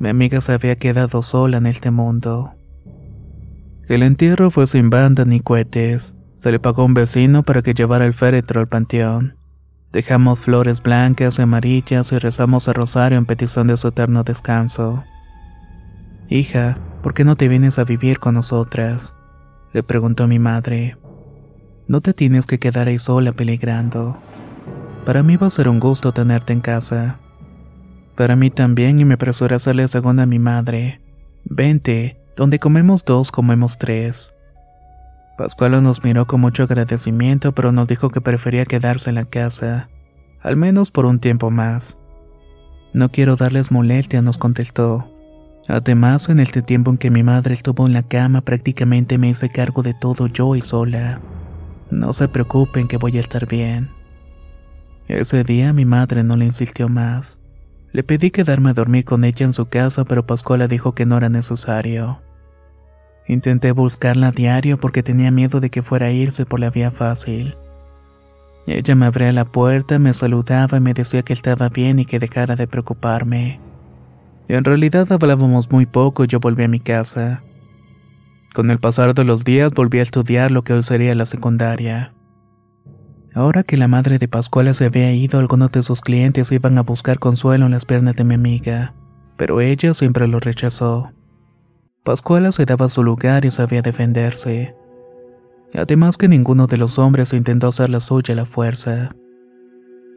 Mi 0.00 0.08
amiga 0.08 0.40
se 0.40 0.50
había 0.50 0.74
quedado 0.74 1.22
sola 1.22 1.58
en 1.58 1.66
este 1.66 1.92
mundo. 1.92 2.52
El 3.86 4.02
entierro 4.02 4.50
fue 4.50 4.66
sin 4.66 4.90
banda 4.90 5.24
ni 5.24 5.38
cohetes. 5.38 6.16
Se 6.34 6.50
le 6.50 6.58
pagó 6.58 6.84
un 6.84 6.94
vecino 6.94 7.44
para 7.44 7.62
que 7.62 7.74
llevara 7.74 8.06
el 8.06 8.12
féretro 8.12 8.58
al 8.60 8.66
panteón. 8.66 9.36
Dejamos 9.92 10.40
flores 10.40 10.82
blancas 10.82 11.38
y 11.38 11.42
amarillas 11.42 12.10
y 12.10 12.18
rezamos 12.18 12.66
a 12.68 12.72
rosario 12.72 13.16
en 13.16 13.24
petición 13.24 13.68
de 13.68 13.76
su 13.76 13.86
eterno 13.86 14.24
descanso. 14.24 15.04
Hija, 16.28 16.76
¿por 17.04 17.14
qué 17.14 17.22
no 17.22 17.36
te 17.36 17.46
vienes 17.46 17.78
a 17.78 17.84
vivir 17.84 18.18
con 18.18 18.34
nosotras? 18.34 19.14
Le 19.72 19.84
preguntó 19.84 20.26
mi 20.26 20.40
madre. 20.40 20.96
No 21.86 22.00
te 22.00 22.14
tienes 22.14 22.46
que 22.46 22.58
quedar 22.58 22.88
ahí 22.88 22.98
sola 22.98 23.30
peligrando. 23.30 24.20
Para 25.08 25.22
mí 25.22 25.38
va 25.38 25.46
a 25.46 25.50
ser 25.50 25.70
un 25.70 25.80
gusto 25.80 26.12
tenerte 26.12 26.52
en 26.52 26.60
casa. 26.60 27.16
Para 28.14 28.36
mí 28.36 28.50
también 28.50 29.00
y 29.00 29.06
me 29.06 29.14
apresuré 29.14 29.54
a 29.54 29.56
hacerle 29.56 29.88
segunda 29.88 30.24
a 30.24 30.26
mi 30.26 30.38
madre. 30.38 31.00
Vente, 31.46 32.20
donde 32.36 32.58
comemos 32.58 33.06
dos, 33.06 33.32
comemos 33.32 33.78
tres. 33.78 34.34
Pascuala 35.38 35.80
nos 35.80 36.04
miró 36.04 36.26
con 36.26 36.42
mucho 36.42 36.64
agradecimiento, 36.64 37.52
pero 37.52 37.72
nos 37.72 37.88
dijo 37.88 38.10
que 38.10 38.20
prefería 38.20 38.66
quedarse 38.66 39.08
en 39.08 39.14
la 39.14 39.24
casa, 39.24 39.88
al 40.42 40.56
menos 40.56 40.90
por 40.90 41.06
un 41.06 41.20
tiempo 41.20 41.50
más. 41.50 41.96
No 42.92 43.10
quiero 43.10 43.36
darles 43.36 43.70
molestia, 43.70 44.20
nos 44.20 44.36
contestó. 44.36 45.10
Además, 45.68 46.28
en 46.28 46.38
este 46.38 46.60
tiempo 46.60 46.90
en 46.90 46.98
que 46.98 47.10
mi 47.10 47.22
madre 47.22 47.54
estuvo 47.54 47.86
en 47.86 47.94
la 47.94 48.02
cama, 48.02 48.42
prácticamente 48.42 49.16
me 49.16 49.30
hice 49.30 49.48
cargo 49.48 49.82
de 49.82 49.94
todo 49.94 50.26
yo 50.26 50.54
y 50.54 50.60
sola. 50.60 51.18
No 51.90 52.12
se 52.12 52.28
preocupen 52.28 52.88
que 52.88 52.98
voy 52.98 53.16
a 53.16 53.20
estar 53.20 53.46
bien. 53.46 53.96
Ese 55.08 55.42
día 55.42 55.72
mi 55.72 55.86
madre 55.86 56.22
no 56.22 56.36
le 56.36 56.44
insistió 56.44 56.90
más. 56.90 57.38
Le 57.92 58.02
pedí 58.02 58.30
quedarme 58.30 58.70
a 58.70 58.74
dormir 58.74 59.06
con 59.06 59.24
ella 59.24 59.46
en 59.46 59.54
su 59.54 59.66
casa, 59.66 60.04
pero 60.04 60.26
Pascuala 60.26 60.68
dijo 60.68 60.94
que 60.94 61.06
no 61.06 61.16
era 61.16 61.30
necesario. 61.30 62.20
Intenté 63.26 63.72
buscarla 63.72 64.28
a 64.28 64.32
diario 64.32 64.78
porque 64.78 65.02
tenía 65.02 65.30
miedo 65.30 65.60
de 65.60 65.70
que 65.70 65.82
fuera 65.82 66.06
a 66.06 66.10
irse 66.10 66.44
por 66.44 66.60
la 66.60 66.70
vía 66.70 66.90
fácil. 66.90 67.54
Ella 68.66 68.94
me 68.94 69.06
abría 69.06 69.32
la 69.32 69.46
puerta, 69.46 69.98
me 69.98 70.12
saludaba 70.12 70.76
y 70.76 70.80
me 70.80 70.92
decía 70.92 71.22
que 71.22 71.32
estaba 71.32 71.70
bien 71.70 71.98
y 71.98 72.04
que 72.04 72.18
dejara 72.18 72.54
de 72.54 72.66
preocuparme. 72.66 73.60
En 74.48 74.64
realidad 74.64 75.10
hablábamos 75.10 75.70
muy 75.70 75.86
poco 75.86 76.24
y 76.24 76.26
yo 76.26 76.38
volví 76.38 76.64
a 76.64 76.68
mi 76.68 76.80
casa. 76.80 77.42
Con 78.54 78.70
el 78.70 78.78
pasar 78.78 79.14
de 79.14 79.24
los 79.24 79.44
días 79.44 79.72
volví 79.72 80.00
a 80.00 80.02
estudiar 80.02 80.50
lo 80.50 80.64
que 80.64 80.74
hoy 80.74 80.82
sería 80.82 81.14
la 81.14 81.24
secundaria. 81.24 82.12
Ahora 83.38 83.62
que 83.62 83.76
la 83.76 83.86
madre 83.86 84.18
de 84.18 84.26
Pascuala 84.26 84.74
se 84.74 84.86
había 84.86 85.12
ido, 85.12 85.38
algunos 85.38 85.70
de 85.70 85.84
sus 85.84 86.00
clientes 86.00 86.50
iban 86.50 86.76
a 86.76 86.82
buscar 86.82 87.20
consuelo 87.20 87.66
en 87.66 87.70
las 87.70 87.84
piernas 87.84 88.16
de 88.16 88.24
mi 88.24 88.34
amiga, 88.34 88.94
pero 89.36 89.60
ella 89.60 89.94
siempre 89.94 90.26
lo 90.26 90.40
rechazó. 90.40 91.12
Pascuala 92.04 92.50
se 92.50 92.64
daba 92.64 92.88
su 92.88 93.04
lugar 93.04 93.44
y 93.44 93.52
sabía 93.52 93.80
defenderse. 93.80 94.74
Además 95.72 96.16
que 96.16 96.26
ninguno 96.26 96.66
de 96.66 96.78
los 96.78 96.98
hombres 96.98 97.32
intentó 97.32 97.68
hacer 97.68 97.90
la 97.90 98.00
suya 98.00 98.34
la 98.34 98.44
fuerza. 98.44 99.10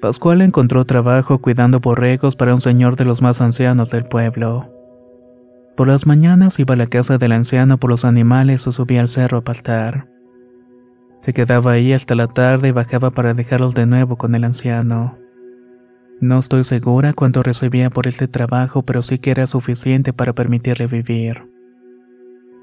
Pascual 0.02 0.42
encontró 0.42 0.86
trabajo 0.86 1.38
cuidando 1.38 1.80
borregos 1.80 2.36
para 2.36 2.56
un 2.56 2.62
señor 2.62 2.96
de 2.96 3.06
los 3.06 3.22
más 3.22 3.40
ancianos 3.40 3.92
del 3.92 4.06
pueblo. 4.06 4.74
Por 5.78 5.90
las 5.90 6.08
mañanas 6.08 6.58
iba 6.58 6.74
a 6.74 6.78
la 6.78 6.88
casa 6.88 7.20
del 7.20 7.34
anciano 7.34 7.78
por 7.78 7.92
los 7.92 8.04
animales 8.04 8.66
o 8.66 8.72
subía 8.72 9.02
al 9.02 9.10
cerro 9.10 9.38
a 9.38 9.44
pastar. 9.44 10.11
Se 11.22 11.34
quedaba 11.34 11.74
ahí 11.74 11.94
hasta 11.94 12.16
la 12.16 12.28
tarde 12.28 12.70
y 12.70 12.72
bajaba 12.72 13.12
para 13.12 13.34
dejarlos 13.34 13.76
de 13.76 13.86
nuevo 13.86 14.18
con 14.18 14.34
el 14.34 14.44
anciano. 14.44 15.18
No 16.20 16.40
estoy 16.40 16.64
segura 16.64 17.14
cuánto 17.14 17.44
recibía 17.44 17.90
por 17.90 18.08
este 18.08 18.28
trabajo, 18.28 18.84
pero 18.84 19.02
sí 19.04 19.20
que 19.20 19.32
era 19.32 19.48
suficiente 19.48 20.14
para 20.14 20.34
permitirle 20.34 20.88
vivir. 20.88 21.50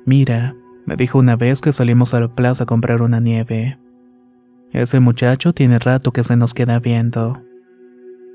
Mira, 0.06 0.56
me 0.86 0.96
dijo 0.96 1.18
una 1.18 1.36
vez 1.36 1.60
que 1.60 1.72
salimos 1.72 2.14
a 2.14 2.20
la 2.20 2.28
plaza 2.28 2.64
a 2.64 2.66
comprar 2.66 3.02
una 3.02 3.20
nieve. 3.20 3.78
Ese 4.72 5.00
muchacho 5.00 5.52
tiene 5.52 5.78
rato 5.78 6.12
que 6.12 6.24
se 6.24 6.36
nos 6.36 6.54
queda 6.54 6.78
viendo. 6.78 7.42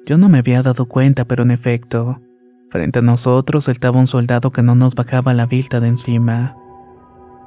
Yo 0.05 0.17
no 0.17 0.29
me 0.29 0.39
había 0.39 0.61
dado 0.63 0.87
cuenta, 0.87 1.25
pero 1.25 1.43
en 1.43 1.51
efecto, 1.51 2.21
frente 2.69 2.99
a 2.99 3.01
nosotros 3.01 3.69
estaba 3.69 3.99
un 3.99 4.07
soldado 4.07 4.51
que 4.51 4.63
no 4.63 4.75
nos 4.75 4.95
bajaba 4.95 5.33
la 5.33 5.45
vista 5.45 5.79
de 5.79 5.89
encima. 5.89 6.57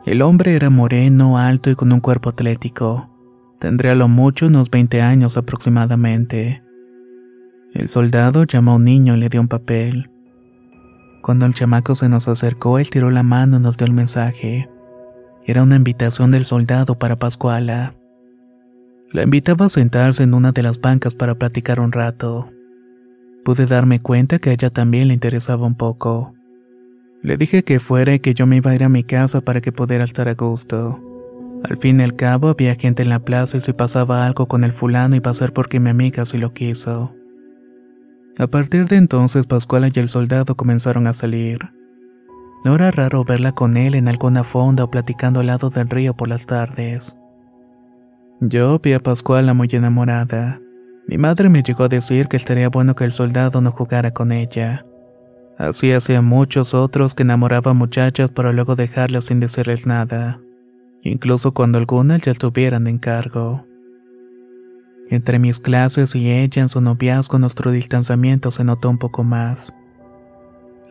El 0.06 0.22
hombre 0.22 0.54
era 0.54 0.70
moreno, 0.70 1.36
alto 1.36 1.68
y 1.68 1.74
con 1.74 1.90
un 1.92 1.98
cuerpo 1.98 2.30
atlético. 2.30 3.10
Tendría 3.58 3.96
lo 3.96 4.06
mucho 4.06 4.46
unos 4.46 4.70
20 4.70 5.02
años 5.02 5.36
aproximadamente. 5.36 6.62
El 7.74 7.88
soldado 7.88 8.44
llamó 8.44 8.70
a 8.70 8.74
un 8.76 8.84
niño 8.84 9.16
y 9.16 9.18
le 9.18 9.28
dio 9.28 9.40
un 9.40 9.48
papel. 9.48 10.08
Cuando 11.22 11.44
el 11.44 11.54
chamaco 11.54 11.96
se 11.96 12.08
nos 12.08 12.28
acercó, 12.28 12.78
él 12.78 12.88
tiró 12.88 13.10
la 13.10 13.24
mano 13.24 13.56
y 13.56 13.60
nos 13.60 13.78
dio 13.78 13.88
el 13.88 13.94
mensaje. 13.94 14.70
Era 15.44 15.64
una 15.64 15.74
invitación 15.74 16.30
del 16.30 16.44
soldado 16.44 16.96
para 16.96 17.18
Pascuala. 17.18 17.96
La 19.10 19.24
invitaba 19.24 19.66
a 19.66 19.70
sentarse 19.70 20.22
en 20.22 20.34
una 20.34 20.52
de 20.52 20.62
las 20.62 20.80
bancas 20.80 21.16
para 21.16 21.34
platicar 21.34 21.80
un 21.80 21.90
rato. 21.90 22.48
Pude 23.44 23.66
darme 23.66 24.00
cuenta 24.00 24.38
que 24.38 24.50
a 24.50 24.52
ella 24.52 24.70
también 24.70 25.08
le 25.08 25.14
interesaba 25.14 25.66
un 25.66 25.74
poco. 25.74 26.35
Le 27.26 27.36
dije 27.36 27.64
que 27.64 27.80
fuera 27.80 28.14
y 28.14 28.20
que 28.20 28.34
yo 28.34 28.46
me 28.46 28.54
iba 28.58 28.70
a 28.70 28.76
ir 28.76 28.84
a 28.84 28.88
mi 28.88 29.02
casa 29.02 29.40
para 29.40 29.60
que 29.60 29.72
pudiera 29.72 30.04
estar 30.04 30.28
a 30.28 30.34
gusto. 30.34 31.00
Al 31.64 31.76
fin 31.76 31.98
y 31.98 32.04
al 32.04 32.14
cabo 32.14 32.50
había 32.50 32.76
gente 32.76 33.02
en 33.02 33.08
la 33.08 33.18
plaza 33.18 33.56
y 33.56 33.60
si 33.60 33.72
pasaba 33.72 34.24
algo 34.24 34.46
con 34.46 34.62
el 34.62 34.72
fulano 34.72 35.16
iba 35.16 35.32
a 35.32 35.34
ser 35.34 35.52
porque 35.52 35.80
mi 35.80 35.90
amiga 35.90 36.24
sí 36.24 36.38
lo 36.38 36.52
quiso. 36.52 37.12
A 38.38 38.46
partir 38.46 38.86
de 38.86 38.94
entonces 38.94 39.48
Pascuala 39.48 39.88
y 39.92 39.98
el 39.98 40.08
soldado 40.08 40.54
comenzaron 40.54 41.08
a 41.08 41.12
salir. 41.12 41.58
No 42.64 42.76
era 42.76 42.92
raro 42.92 43.24
verla 43.24 43.50
con 43.50 43.76
él 43.76 43.96
en 43.96 44.06
alguna 44.06 44.44
fonda 44.44 44.84
o 44.84 44.90
platicando 44.92 45.40
al 45.40 45.48
lado 45.48 45.68
del 45.70 45.90
río 45.90 46.14
por 46.14 46.28
las 46.28 46.46
tardes. 46.46 47.16
Yo 48.40 48.78
vi 48.78 48.92
a 48.92 49.00
Pascuala 49.00 49.52
muy 49.52 49.66
enamorada. 49.72 50.60
Mi 51.08 51.18
madre 51.18 51.48
me 51.48 51.64
llegó 51.64 51.82
a 51.82 51.88
decir 51.88 52.28
que 52.28 52.36
estaría 52.36 52.68
bueno 52.68 52.94
que 52.94 53.02
el 53.02 53.10
soldado 53.10 53.60
no 53.60 53.72
jugara 53.72 54.12
con 54.12 54.30
ella. 54.30 54.86
Así 55.58 55.92
hacía 55.92 56.20
muchos 56.20 56.74
otros 56.74 57.14
que 57.14 57.22
enamoraban 57.22 57.76
muchachas 57.76 58.30
para 58.30 58.52
luego 58.52 58.76
dejarlas 58.76 59.24
sin 59.24 59.40
decirles 59.40 59.86
nada, 59.86 60.40
incluso 61.02 61.52
cuando 61.52 61.78
algunas 61.78 62.22
ya 62.22 62.32
estuvieran 62.32 62.86
en 62.86 62.98
cargo. 62.98 63.64
Entre 65.08 65.38
mis 65.38 65.58
clases 65.58 66.14
y 66.14 66.30
ella 66.30 66.60
en 66.60 66.68
su 66.68 66.80
noviazgo 66.80 67.38
nuestro 67.38 67.70
distanciamiento 67.70 68.50
se 68.50 68.64
notó 68.64 68.90
un 68.90 68.98
poco 68.98 69.24
más. 69.24 69.72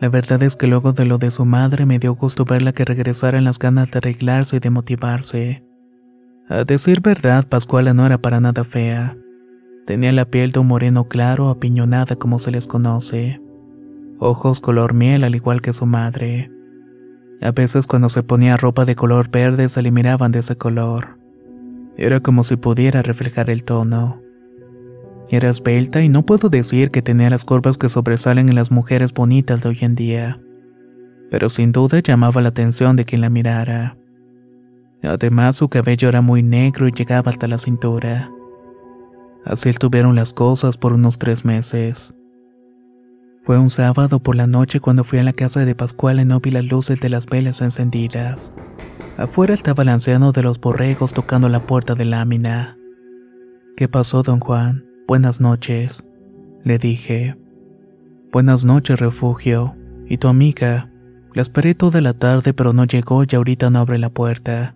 La 0.00 0.08
verdad 0.08 0.42
es 0.42 0.56
que 0.56 0.66
luego 0.66 0.92
de 0.92 1.06
lo 1.06 1.18
de 1.18 1.30
su 1.30 1.44
madre 1.44 1.86
me 1.86 1.98
dio 1.98 2.14
gusto 2.14 2.44
verla 2.44 2.72
que 2.72 2.84
regresara 2.84 3.38
en 3.38 3.44
las 3.44 3.58
ganas 3.58 3.90
de 3.90 3.98
arreglarse 3.98 4.56
y 4.56 4.58
de 4.58 4.70
motivarse. 4.70 5.64
A 6.48 6.64
decir 6.64 7.00
verdad, 7.00 7.46
Pascuala 7.48 7.94
no 7.94 8.04
era 8.04 8.18
para 8.18 8.40
nada 8.40 8.64
fea. 8.64 9.16
Tenía 9.86 10.12
la 10.12 10.24
piel 10.26 10.52
de 10.52 10.60
un 10.60 10.66
moreno 10.66 11.08
claro, 11.08 11.48
apiñonada 11.48 12.16
como 12.16 12.38
se 12.38 12.50
les 12.50 12.66
conoce. 12.66 13.40
Ojos 14.18 14.60
color 14.60 14.94
miel 14.94 15.24
al 15.24 15.34
igual 15.34 15.60
que 15.60 15.72
su 15.72 15.84
madre. 15.84 16.50
A 17.42 17.52
veces 17.52 17.86
cuando 17.86 18.08
se 18.08 18.22
ponía 18.22 18.56
ropa 18.56 18.84
de 18.86 18.96
color 18.96 19.30
verde 19.30 19.68
se 19.68 19.82
le 19.82 19.90
miraban 19.90 20.32
de 20.32 20.38
ese 20.38 20.56
color. 20.56 21.18
Era 21.98 22.20
como 22.20 22.42
si 22.42 22.56
pudiera 22.56 23.02
reflejar 23.02 23.50
el 23.50 23.64
tono. 23.64 24.22
Era 25.28 25.50
esbelta 25.50 26.02
y 26.02 26.08
no 26.08 26.24
puedo 26.24 26.48
decir 26.48 26.90
que 26.90 27.02
tenía 27.02 27.28
las 27.28 27.44
curvas 27.44 27.76
que 27.76 27.88
sobresalen 27.88 28.48
en 28.48 28.54
las 28.54 28.70
mujeres 28.70 29.12
bonitas 29.12 29.62
de 29.62 29.68
hoy 29.68 29.78
en 29.82 29.94
día, 29.94 30.40
pero 31.30 31.50
sin 31.50 31.72
duda 31.72 32.00
llamaba 32.00 32.40
la 32.40 32.50
atención 32.50 32.96
de 32.96 33.04
quien 33.04 33.20
la 33.20 33.28
mirara. 33.28 33.96
Además 35.02 35.56
su 35.56 35.68
cabello 35.68 36.08
era 36.08 36.22
muy 36.22 36.42
negro 36.42 36.88
y 36.88 36.92
llegaba 36.92 37.30
hasta 37.30 37.48
la 37.48 37.58
cintura. 37.58 38.30
Así 39.44 39.68
estuvieron 39.68 40.14
las 40.14 40.32
cosas 40.32 40.76
por 40.76 40.92
unos 40.92 41.18
tres 41.18 41.44
meses. 41.44 42.14
Fue 43.46 43.58
un 43.60 43.70
sábado 43.70 44.18
por 44.18 44.34
la 44.34 44.48
noche 44.48 44.80
cuando 44.80 45.04
fui 45.04 45.20
a 45.20 45.22
la 45.22 45.32
casa 45.32 45.64
de 45.64 45.76
Pascual 45.76 46.18
y 46.18 46.24
no 46.24 46.40
vi 46.40 46.50
las 46.50 46.64
luces 46.64 47.00
de 47.00 47.08
las 47.08 47.26
velas 47.26 47.62
encendidas. 47.62 48.50
Afuera 49.16 49.54
estaba 49.54 49.84
el 49.84 49.88
anciano 49.88 50.32
de 50.32 50.42
los 50.42 50.60
borregos 50.60 51.12
tocando 51.12 51.48
la 51.48 51.64
puerta 51.64 51.94
de 51.94 52.06
lámina. 52.06 52.76
¿Qué 53.76 53.86
pasó, 53.86 54.24
don 54.24 54.40
Juan? 54.40 54.84
Buenas 55.06 55.40
noches, 55.40 56.02
le 56.64 56.78
dije. 56.78 57.36
Buenas 58.32 58.64
noches, 58.64 58.98
refugio. 58.98 59.76
¿Y 60.08 60.18
tu 60.18 60.26
amiga? 60.26 60.90
La 61.32 61.42
esperé 61.42 61.76
toda 61.76 62.00
la 62.00 62.14
tarde, 62.14 62.52
pero 62.52 62.72
no 62.72 62.84
llegó 62.84 63.22
y 63.22 63.36
ahorita 63.36 63.70
no 63.70 63.78
abre 63.78 63.98
la 63.98 64.10
puerta. 64.10 64.74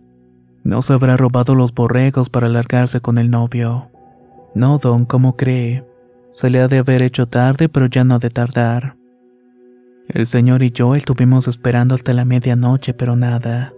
No 0.63 0.83
se 0.83 0.93
habrá 0.93 1.17
robado 1.17 1.57
los 1.57 1.75
borregos 1.75 2.31
para 2.31 2.49
largarse 2.49 3.01
con 3.01 3.19
el 3.19 3.31
novio. 3.31 3.91
No, 4.55 4.79
don, 4.79 5.07
¿cómo 5.07 5.37
cree? 5.37 5.90
Se 6.33 6.51
le 6.51 6.61
ha 6.61 6.69
de 6.69 6.79
haber 6.79 7.03
hecho 7.03 7.27
tarde, 7.27 7.69
pero 7.69 7.87
ya 7.87 8.05
no 8.05 8.15
ha 8.15 8.19
de 8.19 8.31
tardar. 8.31 8.97
El 10.09 10.27
señor 10.27 10.63
y 10.63 10.71
yo 10.71 10.95
estuvimos 10.95 11.49
esperando 11.49 11.95
hasta 11.95 12.13
la 12.13 12.25
medianoche, 12.25 12.95
pero 12.95 13.17
nada. 13.17 13.73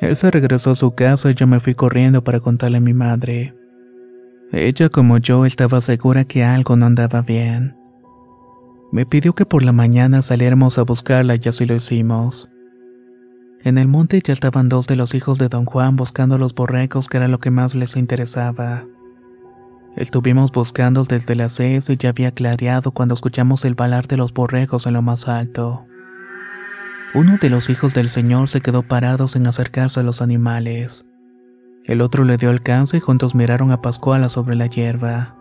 Él 0.00 0.16
se 0.16 0.30
regresó 0.30 0.72
a 0.72 0.74
su 0.74 0.94
casa 0.94 1.30
y 1.30 1.34
yo 1.34 1.46
me 1.46 1.60
fui 1.60 1.74
corriendo 1.74 2.22
para 2.22 2.40
contarle 2.40 2.78
a 2.78 2.82
mi 2.82 2.94
madre. 2.94 3.54
Ella 4.52 4.88
como 4.88 5.18
yo 5.18 5.44
estaba 5.44 5.80
segura 5.80 6.24
que 6.24 6.44
algo 6.44 6.76
no 6.76 6.86
andaba 6.86 7.22
bien. 7.22 7.76
Me 8.92 9.04
pidió 9.04 9.34
que 9.34 9.44
por 9.44 9.62
la 9.62 9.72
mañana 9.72 10.22
saliéramos 10.22 10.78
a 10.78 10.82
buscarla 10.82 11.34
y 11.34 11.48
así 11.48 11.66
lo 11.66 11.74
hicimos. 11.74 12.48
En 13.62 13.78
el 13.78 13.88
monte 13.88 14.22
ya 14.24 14.32
estaban 14.32 14.68
dos 14.68 14.86
de 14.86 14.96
los 14.96 15.14
hijos 15.14 15.38
de 15.38 15.48
don 15.48 15.64
Juan 15.64 15.96
buscando 15.96 16.38
los 16.38 16.54
borregos 16.54 17.08
que 17.08 17.16
era 17.16 17.26
lo 17.28 17.40
que 17.40 17.50
más 17.50 17.74
les 17.74 17.96
interesaba. 17.96 18.86
Estuvimos 19.96 20.52
buscando 20.52 21.04
desde 21.04 21.34
las 21.34 21.52
seis 21.52 21.88
y 21.88 21.96
ya 21.96 22.10
había 22.10 22.30
clareado 22.30 22.90
cuando 22.90 23.14
escuchamos 23.14 23.64
el 23.64 23.74
balar 23.74 24.06
de 24.06 24.18
los 24.18 24.34
borregos 24.34 24.86
en 24.86 24.92
lo 24.92 25.00
más 25.00 25.26
alto. 25.26 25.86
Uno 27.14 27.38
de 27.40 27.48
los 27.48 27.70
hijos 27.70 27.94
del 27.94 28.10
señor 28.10 28.50
se 28.50 28.60
quedó 28.60 28.82
parado 28.82 29.26
sin 29.26 29.46
acercarse 29.46 30.00
a 30.00 30.02
los 30.02 30.20
animales. 30.20 31.06
El 31.86 32.02
otro 32.02 32.24
le 32.24 32.36
dio 32.36 32.50
alcance 32.50 32.98
y 32.98 33.00
juntos 33.00 33.34
miraron 33.34 33.72
a 33.72 33.80
Pascuala 33.80 34.28
sobre 34.28 34.54
la 34.54 34.66
hierba. 34.66 35.34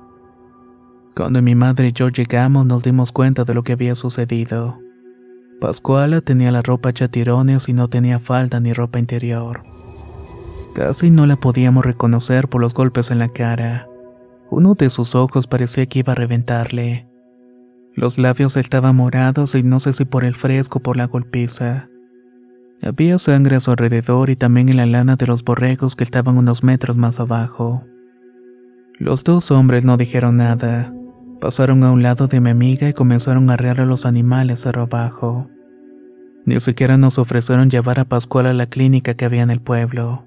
Cuando 1.18 1.42
mi 1.42 1.54
madre 1.54 1.90
y 1.90 1.92
yo 1.92 2.08
llegamos 2.08 2.66
nos 2.66 2.82
dimos 2.82 3.12
cuenta 3.12 3.44
de 3.44 3.54
lo 3.54 3.64
que 3.64 3.74
había 3.74 3.96
sucedido. 3.96 4.80
Pascuala 5.60 6.22
tenía 6.22 6.54
la 6.54 6.62
ropa 6.62 6.92
hecha 6.92 7.10
tirones 7.10 7.68
y 7.68 7.74
no 7.74 7.90
tenía 7.90 8.20
falda 8.20 8.62
ni 8.62 8.72
ropa 8.72 9.00
interior. 9.00 9.64
Casi 10.76 11.10
no 11.10 11.26
la 11.26 11.36
podíamos 11.36 11.84
reconocer 11.84 12.48
por 12.48 12.62
los 12.62 12.74
golpes 12.74 13.12
en 13.12 13.20
la 13.20 13.28
cara. 13.28 13.90
Uno 14.50 14.76
de 14.76 14.90
sus 14.90 15.16
ojos 15.16 15.48
parecía 15.48 15.86
que 15.86 16.00
iba 16.00 16.14
a 16.14 16.16
reventarle. 16.16 17.08
Los 17.96 18.18
labios 18.18 18.58
estaban 18.58 18.96
morados 18.96 19.56
y 19.56 19.64
no 19.64 19.80
sé 19.80 19.94
si 19.94 20.06
por 20.06 20.26
el 20.26 20.36
fresco 20.36 20.80
o 20.80 20.82
por 20.82 20.98
la 20.98 21.08
golpiza. 21.08 21.90
Había 22.82 23.18
sangre 23.18 23.56
a 23.56 23.60
su 23.60 23.72
alrededor 23.72 24.30
y 24.30 24.36
también 24.36 24.70
en 24.70 24.78
la 24.78 24.86
lana 24.86 25.16
de 25.16 25.28
los 25.28 25.44
borregos 25.44 25.96
que 25.96 26.04
estaban 26.04 26.38
unos 26.38 26.64
metros 26.64 26.98
más 26.98 27.20
abajo. 27.20 27.84
Los 29.00 29.24
dos 29.24 29.50
hombres 29.50 29.84
no 29.84 29.98
dijeron 29.98 30.38
nada. 30.38 30.94
Pasaron 31.42 31.84
a 31.84 31.92
un 31.92 32.04
lado 32.04 32.28
de 32.28 32.40
mi 32.40 32.50
amiga 32.50 32.88
y 32.88 32.94
comenzaron 32.94 33.50
a 33.50 33.54
arrear 33.54 33.80
a 33.82 33.86
los 33.86 34.06
animales 34.06 34.68
a 34.68 34.70
abajo. 34.70 35.50
Ni 36.46 36.60
siquiera 36.60 36.98
nos 36.98 37.18
ofrecieron 37.18 37.70
llevar 37.70 38.00
a 38.00 38.06
Pascual 38.06 38.46
a 38.46 38.54
la 38.54 38.68
clínica 38.68 39.16
que 39.16 39.26
había 39.26 39.42
en 39.42 39.50
el 39.50 39.62
pueblo. 39.62 40.26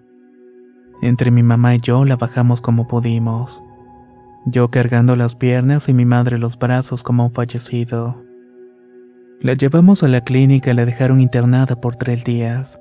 Entre 1.01 1.31
mi 1.31 1.43
mamá 1.43 1.77
y 1.77 1.81
yo 1.81 2.05
la 2.05 2.17
bajamos 2.17 2.61
como 2.61 2.89
pudimos. 2.89 3.63
Yo 4.51 4.71
cargando 4.71 5.15
las 5.15 5.35
piernas 5.35 5.91
y 5.91 5.93
mi 5.93 6.07
madre 6.07 6.39
los 6.39 6.59
brazos 6.59 7.03
como 7.03 7.27
un 7.27 7.33
fallecido. 7.33 8.25
La 9.43 9.53
llevamos 9.53 10.03
a 10.03 10.09
la 10.09 10.23
clínica 10.23 10.71
y 10.71 10.75
la 10.75 10.87
dejaron 10.87 11.21
internada 11.21 11.77
por 11.77 11.97
tres 11.97 12.25
días. 12.25 12.81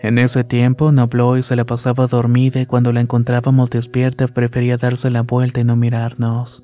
En 0.00 0.16
ese 0.16 0.42
tiempo 0.42 0.90
no 0.90 1.02
habló 1.02 1.36
y 1.36 1.42
se 1.42 1.54
la 1.54 1.66
pasaba 1.66 2.06
dormida 2.06 2.62
y 2.62 2.66
cuando 2.66 2.94
la 2.94 3.02
encontrábamos 3.02 3.68
despierta 3.68 4.26
prefería 4.26 4.78
darse 4.78 5.10
la 5.10 5.20
vuelta 5.20 5.60
y 5.60 5.64
no 5.64 5.76
mirarnos. 5.76 6.62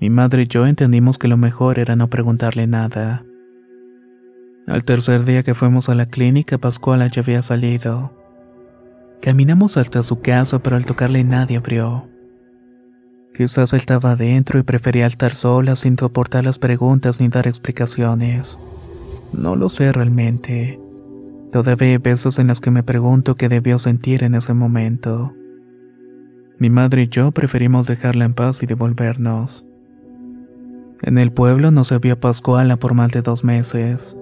Mi 0.00 0.10
madre 0.10 0.42
y 0.42 0.46
yo 0.46 0.64
entendimos 0.64 1.18
que 1.18 1.26
lo 1.26 1.36
mejor 1.36 1.80
era 1.80 1.96
no 1.96 2.08
preguntarle 2.08 2.68
nada. 2.68 3.24
Al 4.68 4.84
tercer 4.84 5.24
día 5.24 5.42
que 5.42 5.56
fuimos 5.56 5.88
a 5.88 5.96
la 5.96 6.06
clínica, 6.06 6.56
Pascuala 6.56 7.08
ya 7.08 7.22
había 7.22 7.42
salido. 7.42 8.12
Caminamos 9.20 9.76
hasta 9.76 10.04
su 10.04 10.20
casa, 10.20 10.62
pero 10.62 10.76
al 10.76 10.86
tocarle 10.86 11.24
nadie 11.24 11.56
abrió. 11.56 12.08
Quizás 13.34 13.72
estaba 13.72 14.12
adentro 14.12 14.58
y 14.58 14.62
prefería 14.62 15.06
estar 15.06 15.34
sola 15.34 15.76
sin 15.76 15.96
soportar 15.96 16.44
las 16.44 16.58
preguntas 16.58 17.20
ni 17.20 17.28
dar 17.28 17.46
explicaciones. 17.46 18.58
No 19.32 19.56
lo 19.56 19.68
sé 19.68 19.92
realmente. 19.92 20.80
Todavía 21.52 21.88
hay 21.88 21.98
veces 21.98 22.38
en 22.38 22.48
las 22.48 22.60
que 22.60 22.70
me 22.70 22.82
pregunto 22.82 23.34
qué 23.34 23.48
debió 23.48 23.78
sentir 23.78 24.24
en 24.24 24.34
ese 24.34 24.54
momento. 24.54 25.34
Mi 26.58 26.70
madre 26.70 27.02
y 27.02 27.08
yo 27.08 27.32
preferimos 27.32 27.86
dejarla 27.86 28.24
en 28.24 28.34
paz 28.34 28.62
y 28.62 28.66
devolvernos. 28.66 29.64
En 31.02 31.16
el 31.16 31.32
pueblo 31.32 31.70
no 31.70 31.84
se 31.84 31.98
vio 31.98 32.14
a 32.14 32.20
Pascuala 32.20 32.76
por 32.76 32.94
más 32.94 33.10
de 33.12 33.22
dos 33.22 33.42
meses. 33.42 34.16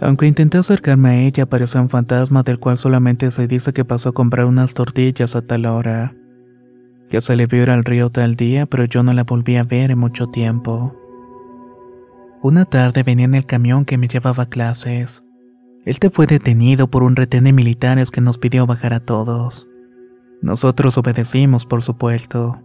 Aunque 0.00 0.26
intenté 0.26 0.58
acercarme 0.58 1.08
a 1.08 1.20
ella, 1.22 1.44
apareció 1.44 1.80
un 1.80 1.88
fantasma 1.88 2.42
del 2.42 2.58
cual 2.58 2.76
solamente 2.76 3.30
se 3.30 3.46
dice 3.46 3.72
que 3.72 3.84
pasó 3.84 4.10
a 4.10 4.12
comprar 4.12 4.46
unas 4.46 4.74
tortillas 4.74 5.34
a 5.34 5.42
tal 5.42 5.64
hora. 5.64 6.14
Que 7.12 7.20
se 7.20 7.36
le 7.36 7.44
vio 7.44 7.64
ir 7.64 7.68
al 7.68 7.84
río 7.84 8.08
tal 8.08 8.36
día, 8.36 8.64
pero 8.64 8.86
yo 8.86 9.02
no 9.02 9.12
la 9.12 9.24
volví 9.24 9.56
a 9.56 9.64
ver 9.64 9.90
en 9.90 9.98
mucho 9.98 10.28
tiempo. 10.28 10.96
Una 12.40 12.64
tarde 12.64 13.02
venía 13.02 13.26
en 13.26 13.34
el 13.34 13.44
camión 13.44 13.84
que 13.84 13.98
me 13.98 14.08
llevaba 14.08 14.44
a 14.44 14.48
clases. 14.48 15.22
Este 15.84 16.08
fue 16.08 16.26
detenido 16.26 16.88
por 16.88 17.02
un 17.02 17.14
retén 17.14 17.44
de 17.44 17.52
militares 17.52 18.10
que 18.10 18.22
nos 18.22 18.38
pidió 18.38 18.66
bajar 18.66 18.94
a 18.94 19.00
todos. 19.00 19.68
Nosotros 20.40 20.96
obedecimos, 20.96 21.66
por 21.66 21.82
supuesto. 21.82 22.62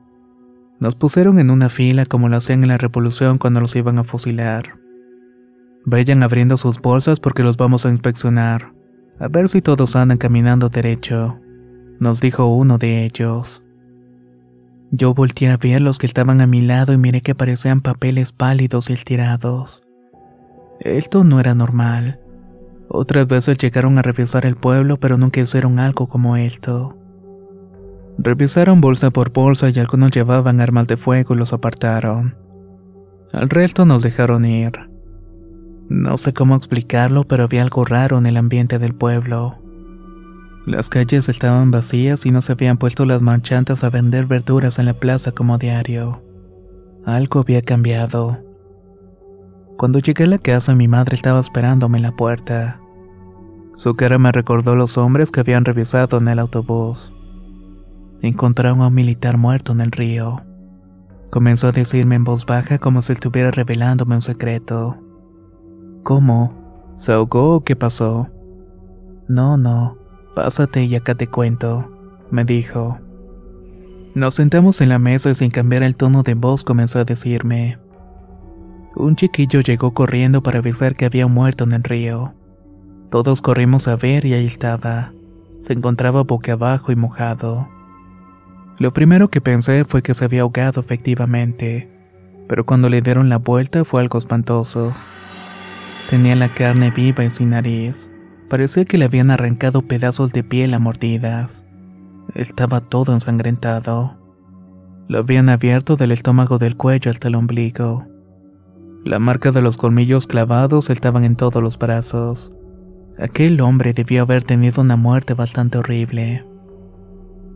Nos 0.79 0.95
pusieron 0.95 1.39
en 1.39 1.49
una 1.49 1.67
fila 1.67 2.05
como 2.05 2.29
lo 2.29 2.38
hacían 2.38 2.63
en 2.63 2.69
la 2.69 2.77
revolución 2.77 3.39
cuando 3.39 3.60
los 3.60 3.75
iban 3.75 3.99
a 3.99 4.05
fusilar. 4.05 4.79
Vayan 5.83 6.23
abriendo 6.23 6.55
sus 6.55 6.79
bolsas 6.79 7.19
porque 7.19 7.43
los 7.43 7.57
vamos 7.57 7.86
a 7.86 7.89
inspeccionar. 7.89 8.71
A 9.19 9.27
ver 9.27 9.49
si 9.49 9.62
todos 9.62 9.97
andan 9.97 10.17
caminando 10.17 10.69
derecho, 10.69 11.38
nos 11.99 12.21
dijo 12.21 12.45
uno 12.45 12.77
de 12.77 13.03
ellos. 13.03 13.62
Yo 14.91 15.13
volteé 15.13 15.50
a 15.50 15.58
ver 15.58 15.82
los 15.82 15.97
que 15.97 16.06
estaban 16.06 16.39
a 16.39 16.47
mi 16.47 16.62
lado 16.62 16.93
y 16.93 16.97
miré 16.97 17.21
que 17.21 17.36
parecían 17.36 17.82
papeles 17.82 18.32
pálidos 18.32 18.89
y 18.89 18.93
estirados. 18.93 19.82
Esto 20.80 21.23
no 21.23 21.39
era 21.39 21.56
normal. 21.56 22.19
Otras 22.89 23.28
veces 23.28 23.58
llegaron 23.58 23.97
a 23.97 24.02
revisar 24.02 24.45
el 24.45 24.56
pueblo, 24.56 24.97
pero 24.97 25.17
nunca 25.17 25.41
hicieron 25.41 25.80
algo 25.80 26.08
como 26.08 26.38
esto. 26.38 26.97
Revisaron 28.17 28.80
bolsa 28.80 29.12
por 29.12 29.32
bolsa 29.32 29.69
y 29.69 29.80
algunos 29.80 30.12
llevaban 30.12 30.62
armas 30.62 30.88
de 30.88 30.95
fuego 30.95 31.34
y 31.34 31.38
los 31.38 31.52
apartaron. 31.52 32.36
Al 33.34 33.50
resto 33.50 33.86
nos 33.86 34.04
dejaron 34.04 34.45
ir. 34.45 34.71
No 35.89 36.17
sé 36.17 36.34
cómo 36.34 36.56
explicarlo, 36.56 37.26
pero 37.26 37.43
había 37.43 37.62
algo 37.62 37.84
raro 37.84 38.17
en 38.17 38.26
el 38.26 38.38
ambiente 38.38 38.80
del 38.80 38.95
pueblo. 38.95 39.62
Las 40.67 40.89
calles 40.89 41.30
estaban 41.30 41.71
vacías 41.71 42.25
y 42.25 42.32
no 42.32 42.41
se 42.41 42.51
habían 42.51 42.75
puesto 42.75 43.06
las 43.06 43.21
marchantes 43.21 43.86
a 43.86 43.89
vender 43.89 44.25
verduras 44.25 44.80
en 44.80 44.86
la 44.88 44.93
plaza 44.93 45.32
como 45.32 45.58
diario. 45.58 46.21
Algo 47.06 47.39
había 47.39 47.62
cambiado. 47.62 48.43
Cuando 49.77 49.99
llegué 49.99 50.25
a 50.25 50.27
la 50.27 50.39
casa 50.39 50.75
mi 50.75 50.89
madre 50.89 51.15
estaba 51.15 51.39
esperándome 51.39 51.99
en 51.99 52.01
la 52.01 52.17
puerta. 52.17 52.82
Su 53.77 53.95
cara 53.95 54.17
me 54.17 54.34
recordó 54.34 54.75
los 54.75 54.97
hombres 54.97 55.32
que 55.32 55.39
habían 55.39 55.63
revisado 55.63 56.17
en 56.17 56.27
el 56.27 56.38
autobús. 56.38 57.15
Encontraron 58.21 58.82
a 58.82 58.88
un 58.88 58.93
militar 58.93 59.38
muerto 59.38 59.71
en 59.71 59.80
el 59.80 59.93
río. 59.93 60.41
Comenzó 61.30 61.67
a 61.67 61.71
decirme 61.71 62.15
en 62.15 62.25
voz 62.25 62.45
baja 62.45 62.77
como 62.77 63.01
si 63.01 63.13
estuviera 63.13 63.51
revelándome 63.51 64.15
un 64.15 64.21
secreto. 64.21 64.97
¿Cómo? 66.03 66.91
¿Se 66.97 67.13
ahogó 67.13 67.56
o 67.56 67.63
qué 67.63 67.77
pasó? 67.77 68.27
No, 69.30 69.56
no, 69.56 69.97
pásate 70.38 70.84
y 70.84 70.95
acá 70.95 71.15
te 71.15 71.26
cuento, 71.26 71.91
me 72.30 72.45
dijo. 72.45 73.00
Nos 74.13 74.36
sentamos 74.36 74.82
en 74.82 74.89
la 74.89 75.00
mesa 75.00 75.32
y 75.32 75.34
sin 75.34 75.50
cambiar 75.50 75.82
el 75.82 75.95
tono 75.95 76.21
de 76.21 76.36
voz 76.36 76.63
comenzó 76.63 77.00
a 77.00 77.06
decirme. 77.06 77.80
Un 78.95 79.15
chiquillo 79.15 79.62
llegó 79.62 79.95
corriendo 79.95 80.43
para 80.43 80.60
avisar 80.60 80.95
que 80.95 81.06
había 81.06 81.26
muerto 81.26 81.63
en 81.63 81.71
el 81.71 81.84
río. 81.84 82.36
Todos 83.10 83.41
corrimos 83.41 83.88
a 83.88 83.95
ver 83.95 84.26
y 84.26 84.36
ahí 84.36 84.45
estaba. 84.45 85.12
Se 85.60 85.73
encontraba 85.73 86.21
boca 86.21 86.54
abajo 86.54 86.91
y 86.91 86.95
mojado. 86.95 87.67
Lo 88.78 88.93
primero 88.93 89.30
que 89.30 89.41
pensé 89.41 89.86
fue 89.86 90.04
que 90.04 90.13
se 90.13 90.23
había 90.23 90.43
ahogado 90.43 90.82
efectivamente, 90.82 91.89
pero 92.47 92.63
cuando 92.63 92.89
le 92.89 93.02
dieron 93.02 93.28
la 93.28 93.39
vuelta 93.39 93.84
fue 93.84 94.02
algo 94.02 94.19
espantoso. 94.19 94.93
Tenía 96.12 96.36
la 96.36 96.54
carne 96.54 96.91
viva 96.91 97.23
y 97.23 97.32
sin 97.32 97.50
nariz. 97.50 98.08
Parecía 98.49 98.86
que 98.86 98.97
le 98.97 99.05
habían 99.05 99.29
arrancado 99.29 99.81
pedazos 99.81 100.31
de 100.31 100.43
piel 100.43 100.73
a 100.73 100.79
mordidas. 100.79 101.65
Estaba 102.33 102.79
todo 102.81 103.13
ensangrentado. 103.13 104.17
Lo 105.10 105.19
habían 105.19 105.49
abierto 105.49 105.95
del 105.97 106.12
estómago 106.12 106.57
del 106.57 106.77
cuello 106.77 107.12
hasta 107.12 107.27
el 107.27 107.36
ombligo. 107.36 108.05
La 109.03 109.19
marca 109.19 109.51
de 109.51 109.62
los 109.62 109.77
colmillos 109.77 110.27
clavados 110.27 110.89
estaban 110.89 111.23
en 111.23 111.36
todos 111.36 111.62
los 111.62 111.77
brazos. 111.77 112.51
Aquel 113.19 113.60
hombre 113.62 113.93
debió 113.93 114.21
haber 114.21 114.43
tenido 114.43 114.81
una 114.81 114.95
muerte 114.95 115.33
bastante 115.33 115.77
horrible. 115.77 116.45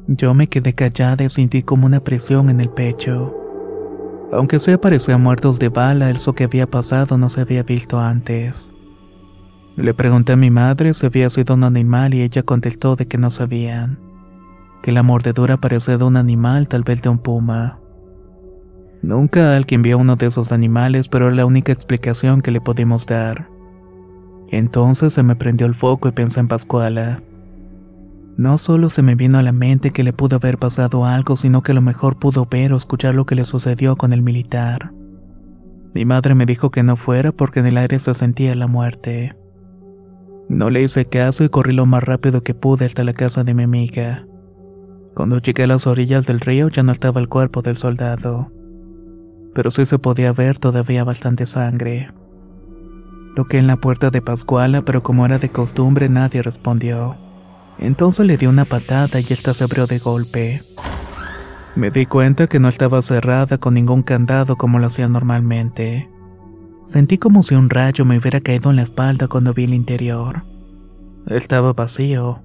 Yo 0.08 0.34
me 0.34 0.48
quedé 0.48 0.74
callada 0.74 1.24
y 1.24 1.30
sentí 1.30 1.62
como 1.62 1.86
una 1.86 2.04
presión 2.04 2.50
en 2.50 2.60
el 2.60 2.70
pecho. 2.70 3.34
Aunque 4.34 4.60
se 4.60 4.78
parecía 4.78 5.18
muertos 5.18 5.60
de 5.60 5.70
bala, 5.70 6.10
eso 6.10 6.34
que 6.34 6.46
había 6.46 6.70
pasado 6.70 7.18
no 7.18 7.30
se 7.30 7.42
había 7.42 7.64
visto 7.64 8.00
antes. 8.00 8.72
Le 9.78 9.94
pregunté 9.94 10.34
a 10.34 10.38
mi 10.38 10.52
madre 10.52 10.94
si 10.94 11.06
había 11.06 11.30
sido 11.30 11.56
un 11.56 11.64
animal 11.64 12.14
y 12.14 12.22
ella 12.22 12.44
contestó 12.44 12.96
de 12.96 13.08
que 13.08 13.18
no 13.18 13.32
sabían. 13.32 14.00
Que 14.84 14.92
la 14.92 15.02
mordedura 15.02 15.58
parecía 15.58 15.98
de 15.98 16.04
un 16.04 16.18
animal, 16.18 16.68
tal 16.68 16.84
vez 16.84 17.02
de 17.02 17.10
un 17.10 17.20
puma. 17.20 17.80
Nunca 19.02 19.56
alguien 19.56 19.82
vio 19.82 19.98
uno 19.98 20.16
de 20.16 20.28
esos 20.28 20.52
animales, 20.52 21.08
pero 21.08 21.28
era 21.28 21.36
la 21.36 21.46
única 21.46 21.72
explicación 21.72 22.42
que 22.42 22.52
le 22.52 22.62
pudimos 22.62 23.06
dar. 23.06 23.48
Entonces 24.50 25.14
se 25.14 25.24
me 25.24 25.36
prendió 25.36 25.66
el 25.66 25.74
foco 25.74 26.10
y 26.10 26.12
pensé 26.12 26.42
en 26.42 26.48
Pascuala. 26.50 27.24
No 28.38 28.58
solo 28.58 28.90
se 28.90 29.02
me 29.02 29.16
vino 29.16 29.38
a 29.38 29.44
la 29.44 29.52
mente 29.54 29.92
que 29.92 30.04
le 30.04 30.14
pudo 30.14 30.36
haber 30.36 30.58
pasado 30.58 31.06
algo, 31.06 31.36
sino 31.36 31.64
que 31.64 31.72
a 31.72 31.76
lo 31.76 31.82
mejor 31.82 32.20
pudo 32.20 32.46
ver 32.50 32.74
o 32.74 32.78
escuchar 32.78 33.16
lo 33.16 33.26
que 33.26 33.36
le 33.36 33.46
sucedió 33.46 33.96
con 33.96 34.14
el 34.14 34.22
militar. 34.22 34.92
Mi 35.94 36.06
madre 36.06 36.36
me 36.36 36.46
dijo 36.46 36.72
que 36.72 36.84
no 36.84 36.96
fuera 36.96 37.32
porque 37.32 37.60
en 37.60 37.68
el 37.68 37.78
aire 37.78 38.00
se 38.00 38.14
sentía 38.14 38.56
la 38.56 38.68
muerte. 38.68 39.36
No 40.52 40.70
le 40.70 40.84
hice 40.84 41.06
caso 41.06 41.46
y 41.46 41.50
corrí 41.50 41.72
lo 41.72 41.86
más 41.86 42.04
rápido 42.04 42.44
que 42.44 42.54
pude 42.54 42.84
hasta 42.84 43.06
la 43.06 43.14
casa 43.14 43.46
de 43.46 43.54
mi 43.54 43.64
amiga. 43.64 44.28
Cuando 45.16 45.38
llegué 45.38 45.64
a 45.64 45.68
las 45.68 45.88
orillas 45.88 46.28
del 46.28 46.42
río 46.42 46.68
ya 46.68 46.84
no 46.84 46.92
estaba 46.92 47.22
el 47.22 47.30
cuerpo 47.30 47.62
del 47.62 47.78
soldado, 47.78 48.52
pero 49.56 49.72
sí 49.72 49.86
se 49.86 49.98
podía 49.98 50.34
ver 50.34 50.60
todavía 50.60 51.06
bastante 51.06 51.46
sangre. 51.46 52.12
Toqué 53.34 53.60
en 53.60 53.68
la 53.68 53.78
puerta 53.78 54.10
de 54.10 54.22
Pascuala, 54.22 54.84
pero 54.84 55.02
como 55.02 55.26
era 55.26 55.40
de 55.40 55.50
costumbre 55.50 56.10
nadie 56.10 56.42
respondió. 56.42 57.16
Entonces 57.80 58.26
le 58.26 58.36
di 58.36 58.46
una 58.46 58.66
patada 58.66 59.22
y 59.22 59.28
esta 59.30 59.54
se 59.54 59.64
abrió 59.64 59.88
de 59.88 60.00
golpe. 60.00 60.60
Me 61.78 61.92
di 61.92 62.06
cuenta 62.06 62.48
que 62.48 62.60
no 62.60 62.68
estaba 62.68 63.02
cerrada 63.02 63.58
con 63.58 63.76
ningún 63.76 64.04
candado 64.04 64.58
como 64.58 64.80
lo 64.80 64.88
hacía 64.88 65.08
normalmente. 65.08 66.10
Sentí 66.86 67.18
como 67.18 67.44
si 67.44 67.56
un 67.56 67.70
rayo 67.70 68.06
me 68.06 68.18
hubiera 68.18 68.42
caído 68.42 68.70
en 68.70 68.76
la 68.78 68.82
espalda 68.84 69.28
cuando 69.28 69.54
vi 69.54 69.64
el 69.64 69.74
interior. 69.74 70.44
Estaba 71.28 71.74
vacío. 71.74 72.42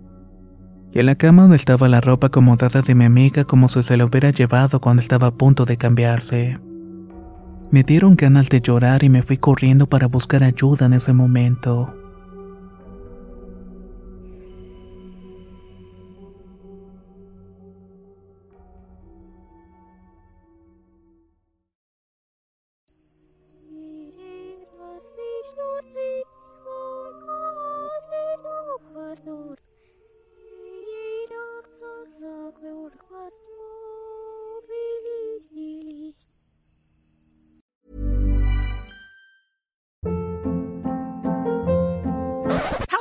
Y 0.93 1.01
en 1.01 1.07
la 1.07 1.15
cama 1.17 1.43
donde 1.43 1.57
estaba 1.57 1.89
la 1.89 2.01
ropa 2.01 2.29
acomodada 2.29 2.83
de 2.83 2.95
mi 2.95 3.05
amiga 3.05 3.45
como 3.45 3.69
si 3.69 3.83
se 3.83 3.97
la 3.97 4.05
hubiera 4.05 4.31
llevado 4.31 4.81
cuando 4.81 5.01
estaba 5.01 5.29
a 5.29 5.35
punto 5.35 5.65
de 5.65 5.77
cambiarse. 5.77 6.59
Me 7.71 7.83
dieron 7.83 8.15
ganas 8.17 8.49
de 8.49 8.61
llorar 8.61 9.03
y 9.03 9.09
me 9.09 9.23
fui 9.23 9.39
corriendo 9.39 9.89
para 9.89 10.07
buscar 10.07 10.45
ayuda 10.45 10.87
en 10.87 10.93
ese 10.93 11.13
momento. 11.13 11.95